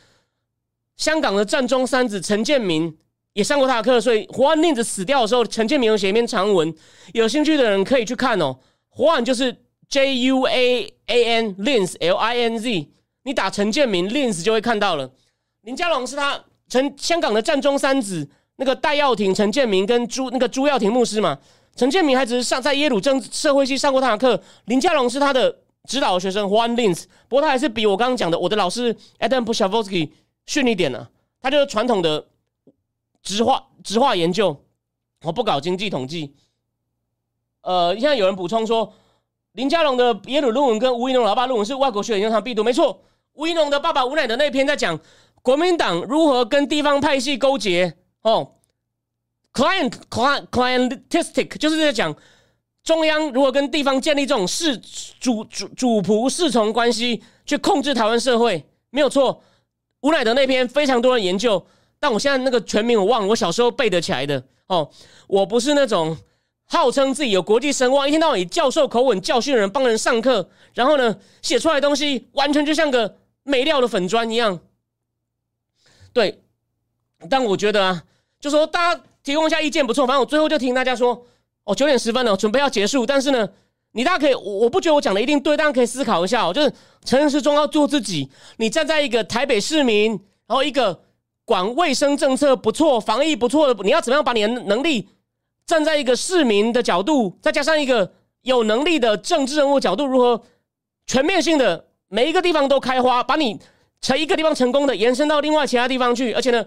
[0.97, 2.95] 香港的战中三子陈建民
[3.33, 6.73] 也上过他的课，所以胡安令子死掉的时候，陈建民有写一篇长文，
[7.13, 8.57] 有兴趣的人可以去看哦。
[8.89, 9.55] 胡安就是
[9.93, 12.89] J U A A N Lins L I N Z。
[13.25, 15.07] 你打陈建明 Lins 就会看到了，
[15.61, 21.37] 林家龙是他陈香港的战中三子，那个戴耀廷、陈建明跟朱那个朱耀廷牧师嘛。
[21.75, 25.55] 陈建明还只是上在耶鲁政社会系上过他的课，林家龙是他的
[25.87, 30.09] 指导学生 Juan Lins，不过他还是比我刚刚讲的我的老师 Adam Pushavsky
[30.47, 31.07] 逊一点呢。
[31.39, 32.25] 他就是传统的
[33.21, 34.59] 直化直化研究，
[35.21, 36.33] 我不搞经济统计。
[37.61, 38.91] 呃，现在有人补充说，
[39.53, 42.99] 林佳龙的耶鲁论文跟吴怡农老爸论文是外国学者经常必读，没错。
[43.33, 44.99] 吴一农的爸爸吴乃德那篇在讲
[45.43, 48.53] 国民党如何跟地方派系勾结哦
[49.53, 52.15] ，client client clientistic，就是在讲
[52.83, 54.75] 中央如何跟地方建立这种侍
[55.19, 59.43] 主主主仆侍从关系，去控制台湾社会，没有错。
[60.01, 61.63] 吴乃德那篇非常多人研究，
[61.99, 64.89] 但我现在那个全名我忘了，我小时候背得起来的哦。
[65.27, 66.17] 我不是那种
[66.73, 74.59] 号称自己有国际声望，一天到晚以教授口吻教训人，帮人上课，然后呢写出来的东西完全就像个没料的粉砖一样。
[76.11, 76.41] 对，
[77.29, 78.03] 但我觉得啊，
[78.39, 81.25] 就说大家提供一下意见不错，反正我最后就听大家说，
[81.63, 83.47] 哦，九点十分了，准备要结束，但是呢。
[83.95, 86.51] 你大家可以，我不觉得我讲的一定对，大家可以思考一下哦。
[86.51, 86.73] 就是
[87.05, 88.27] 城市中要做自己，
[88.57, 90.09] 你站在一个台北市民，
[90.47, 90.99] 然后一个
[91.45, 95.07] 管卫生政策不错、防疫不错的，你要怎么样把你的能力
[95.65, 100.41] 站在一个市民的角度，再加上一个有能力的政治人物角度，如何
[101.07, 103.59] 全面性的每一个地方都开花，把你
[104.01, 106.65] 从一个地方成功的延伸到另外其他地方去，而且呢？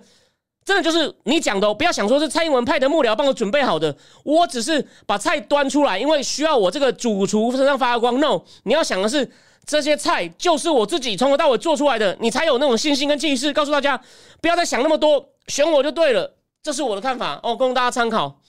[0.64, 8.18] 真的就是你讲的，不要想说是蔡英文派的幕僚帮我准备好的，我只是把菜端出来，因为需要我这个主厨身上发光。
[8.18, 9.30] No，你要想的是
[9.64, 13.52] 这些菜就是我自己从头到尾做出来的，你才有那种信心跟气势。
[13.52, 13.96] 告诉大家，
[14.40, 18.40] 不要再想那么多，选我就对了，这是我的看法哦，供大家参考。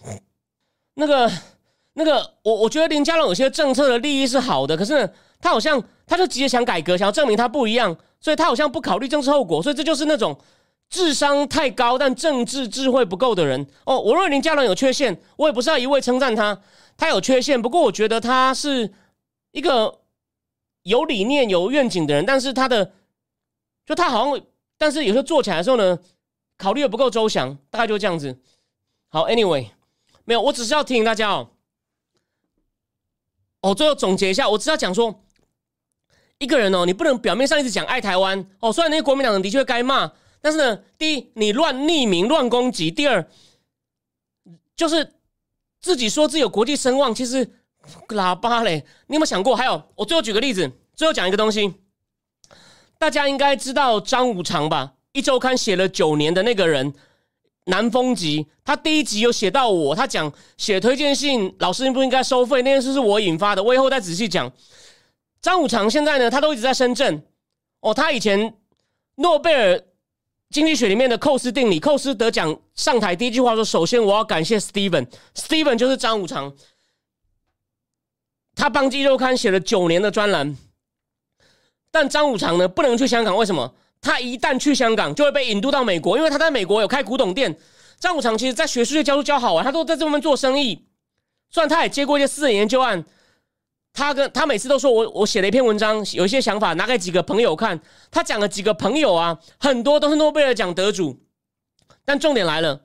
[0.97, 1.31] 那个、
[1.93, 5.09] 那个，我我觉得林佳龙有些政策的利益是好的，可是呢，
[5.39, 10.37] 他好像他就急着想改革，想要证明他不一样，所以他好像不考虑政治后果，所以这就是那种。
[10.89, 13.99] 智商太高，但政治智慧不够的人哦。
[13.99, 16.61] 我认为林佳龙有缺陷，我也不是要一味称赞他，
[16.95, 17.61] 他有缺陷。
[17.61, 18.89] 不过我觉得他是
[19.51, 19.99] 一个
[20.83, 22.93] 有理念、有愿景的人，但是他的
[23.85, 24.45] 就他好像，
[24.77, 25.99] 但是有时候做起来的时候呢，
[26.57, 28.39] 考虑的不够周详，大概就这样子。
[29.09, 29.67] 好，Anyway，
[30.27, 31.49] 没有，我只是要提醒大家哦。
[33.61, 35.23] 哦，最后总结一下，我只要讲说，
[36.37, 40.11] 一个人哦，你不能表面上一直讲爱台湾哦，虽然那些国民党人的确该骂。
[40.41, 43.25] 但是呢，第一，你乱匿名、乱攻击；第二，
[44.75, 45.13] 就是
[45.79, 47.49] 自己说自己有国际声望，其实
[48.09, 48.85] 喇叭嘞。
[49.07, 49.55] 你有没有想过？
[49.55, 51.73] 还有，我最后举个例子，最后讲一个东西。
[52.99, 54.93] 大家应该知道张五常吧？
[55.13, 56.93] 一周刊写了九年的那个人，
[57.67, 63.63] 南风集，他第一集有写到我，他讲写推荐信，老师不应该收费那件事是我引发的。
[63.63, 64.51] 我以后再仔细讲。
[65.41, 67.23] 张五常现在呢，他都一直在深圳。
[67.79, 68.53] 哦，他以前
[69.15, 69.83] 诺贝尔。
[70.49, 76.55] 经济学里面的寇斯定理，寇斯得奖上台第一句话说：“首先我要感谢 Steven，Steven 就是张五常，
[78.55, 80.55] 他帮《肌肉刊》写了九年的专栏。
[81.91, 83.75] 但张五常呢，不能去香港，为什么？
[84.01, 87.57] 他一旦去香港，就会被引渡到美国，因为他在美国有开古董店。
[87.99, 90.85] 张五常其实在学术界教书教好啊，他都在这方面做生意。
[91.49, 93.03] 虽然他也接过一些私人研究案。”
[93.93, 97.79] 他跟他每次都说我我写了一篇文章，有一些想法拿给几个朋友看。
[98.11, 101.19] 他讲了几个朋友啊，很多都是诺贝尔奖得主。
[102.05, 102.79] 但重点来了，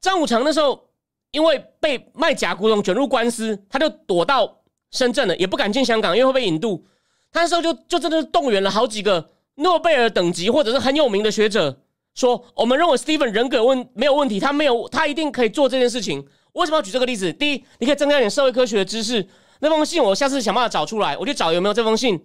[0.00, 0.90] 张五常那时候
[1.32, 4.60] 因为被卖假古董卷入官司，他就躲到
[4.92, 6.86] 深圳了，也不敢进香港，因为会被引渡。
[7.32, 11.80] 他那时候就就真的是动员了好几个诺贝尔等级或者是很有名的学者，
[12.14, 16.26] 说我们认为 Steven 人格问没有问题，他没有他一定可以做这件事情。
[16.52, 17.32] 为什么要举这个例子？
[17.32, 19.28] 第一，你可以增加点社会科学的知识。
[19.60, 22.20] 那封信我下次想办法找出来，我就找有没有这封信。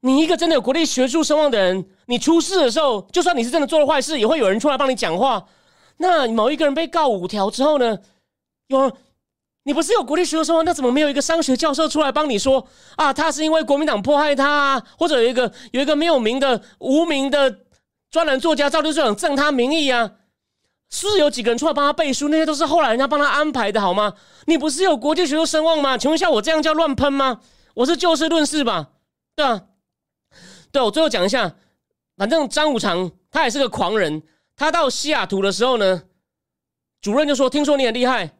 [0.00, 5.46] 你一个真的有国立学术声望的人，你出事的时候，就算你是真的做了坏事，也会有人出来帮你讲话。
[5.98, 7.98] 那某一个人被告五条之后呢？
[8.68, 8.90] 有
[9.64, 12.66] 你不是有国立学术声望，那怎么没有一个商学教授出来帮你说
[12.96, 13.12] 啊？
[13.12, 17.60] 他是因为国民党迫害他，啊，或者有一个有一个没有名的无名的
[18.10, 20.12] 专栏作家赵立顺赠他名义啊？
[20.90, 24.12] 是有几个人出来帮他背书，那些都是后来人家帮他安排的，好吗？
[24.46, 25.96] 你不是有国际学术声望吗？
[25.96, 27.40] 请问一下，我这样叫乱喷吗？
[27.74, 28.90] 我是就事论事吧，
[29.34, 29.62] 对啊，
[30.70, 31.54] 对，我最后讲一下，
[32.18, 34.22] 反正张五常他也是个狂人，
[34.54, 36.02] 他到西雅图的时候呢，
[37.00, 38.34] 主任就说：“听说你很厉害，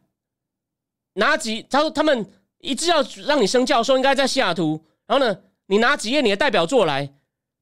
[1.13, 1.65] 拿几？
[1.69, 2.25] 他说他们
[2.59, 4.83] 一直要让你升教授，应该在西雅图。
[5.05, 5.37] 然后呢，
[5.67, 7.13] 你拿几页你的代表作来？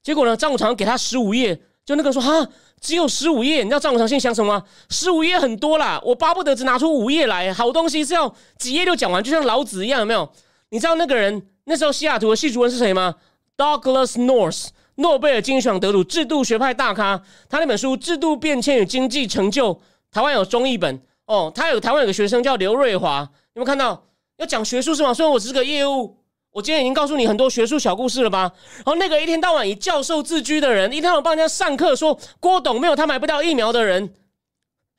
[0.04, 2.48] 结果呢，张五常给他十五页。”就那个说哈，
[2.80, 4.64] 只有十五页，你知道张五常心想什么吗？
[4.92, 7.52] 十五页很多啦，我巴不得只拿出五页来。
[7.52, 10.32] 好东西是要几页就讲完，就像老子一样，有没有？
[10.70, 13.16] 你知道那个人那时候西雅图的系主任是谁吗
[13.58, 17.20] ？Douglas North，诺贝尔经济学奖得主，制度学派大咖。
[17.50, 19.74] 他那本书《制度变迁与经济成就》，
[20.12, 21.52] 台湾有中译本哦。
[21.54, 24.08] 他有台湾有个学生叫刘瑞华，有没有看到？
[24.38, 25.14] 要讲学术是吗？
[25.14, 26.18] 虽然我只是个业务。
[26.54, 28.52] 我今天已经告诉你很多学术小故事了吧？
[28.78, 34.14] 然后那个一天到晚以教授自居的人，一天到晚帮人家上课，说郭董没有他买不到疫苗的人，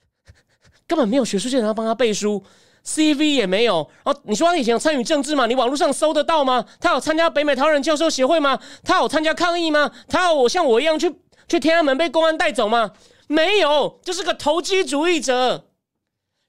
[0.89, 2.43] 根本没有学术界人要帮他背书
[2.87, 3.87] ，CV 也没有。
[4.03, 5.45] 然后你说他以前有参与政治吗？
[5.45, 6.65] 你网络上搜得到吗？
[6.81, 8.59] 他有参加北美台湾人教授协会吗？
[8.83, 9.91] 他有参加抗议吗？
[10.09, 11.15] 他有我像我一样去
[11.49, 12.93] 去天安门被公安带走吗？
[13.27, 15.67] 没有，就是个投机主义者。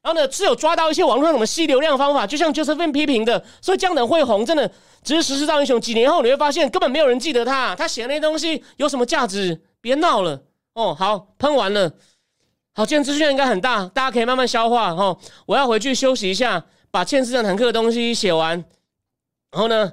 [0.04, 4.70] 然后呢，是有抓到一些网络上什么吸流量方法，就像 Josephine 批评的，所以这样的会红，真的
[5.02, 5.80] 只是时势造英雄。
[5.80, 9.62] 几年后你会发现，根本没有人记得他，他写的那些东西有什么价值？
[9.80, 10.44] 别闹了
[10.74, 10.94] 哦。
[10.94, 11.90] 好，喷完了。
[12.74, 15.18] 好，今天资讯应该很大，大家可以慢慢消化哈。
[15.46, 18.62] 我要回去休息一下，把欠市场坦克的东西写完，
[19.52, 19.90] 然后呢，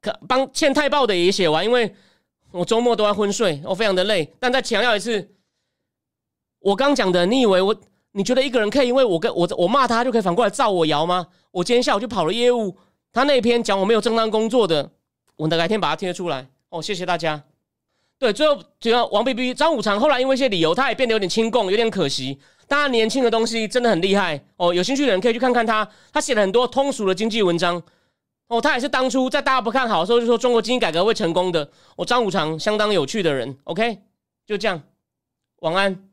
[0.00, 1.92] 可帮欠泰报的也写完，因为
[2.52, 4.32] 我周末都在昏睡，我非常的累。
[4.38, 5.28] 但再强调一次，
[6.60, 7.74] 我刚讲的，你以为我？
[8.12, 11.28] 你觉得一个人可以因为我跟我我骂他就可以反过来造我谣吗？
[11.52, 12.76] 我今天下午就跑了业务，
[13.12, 14.90] 他那篇讲我没有正当工作的，
[15.36, 16.48] 我等改天把它贴出来。
[16.70, 17.42] 哦，谢谢大家。
[18.18, 22.38] 对，最后主要王 B B 张五常后来因为一些理由，他也变得有点轻共，有点可惜。
[22.68, 27.82] 但他年轻的东西真的很厉害哦，有兴趣的人可以去看看他，他写了很多通俗的经济文章。
[28.48, 31.68] 哦，他也是当初在大家不看好的时候就说中国经济改革会成功的。
[31.96, 33.56] 哦，张五常相当有趣的人。
[33.64, 33.98] OK，
[34.44, 34.82] 就这样，
[35.60, 36.09] 晚安。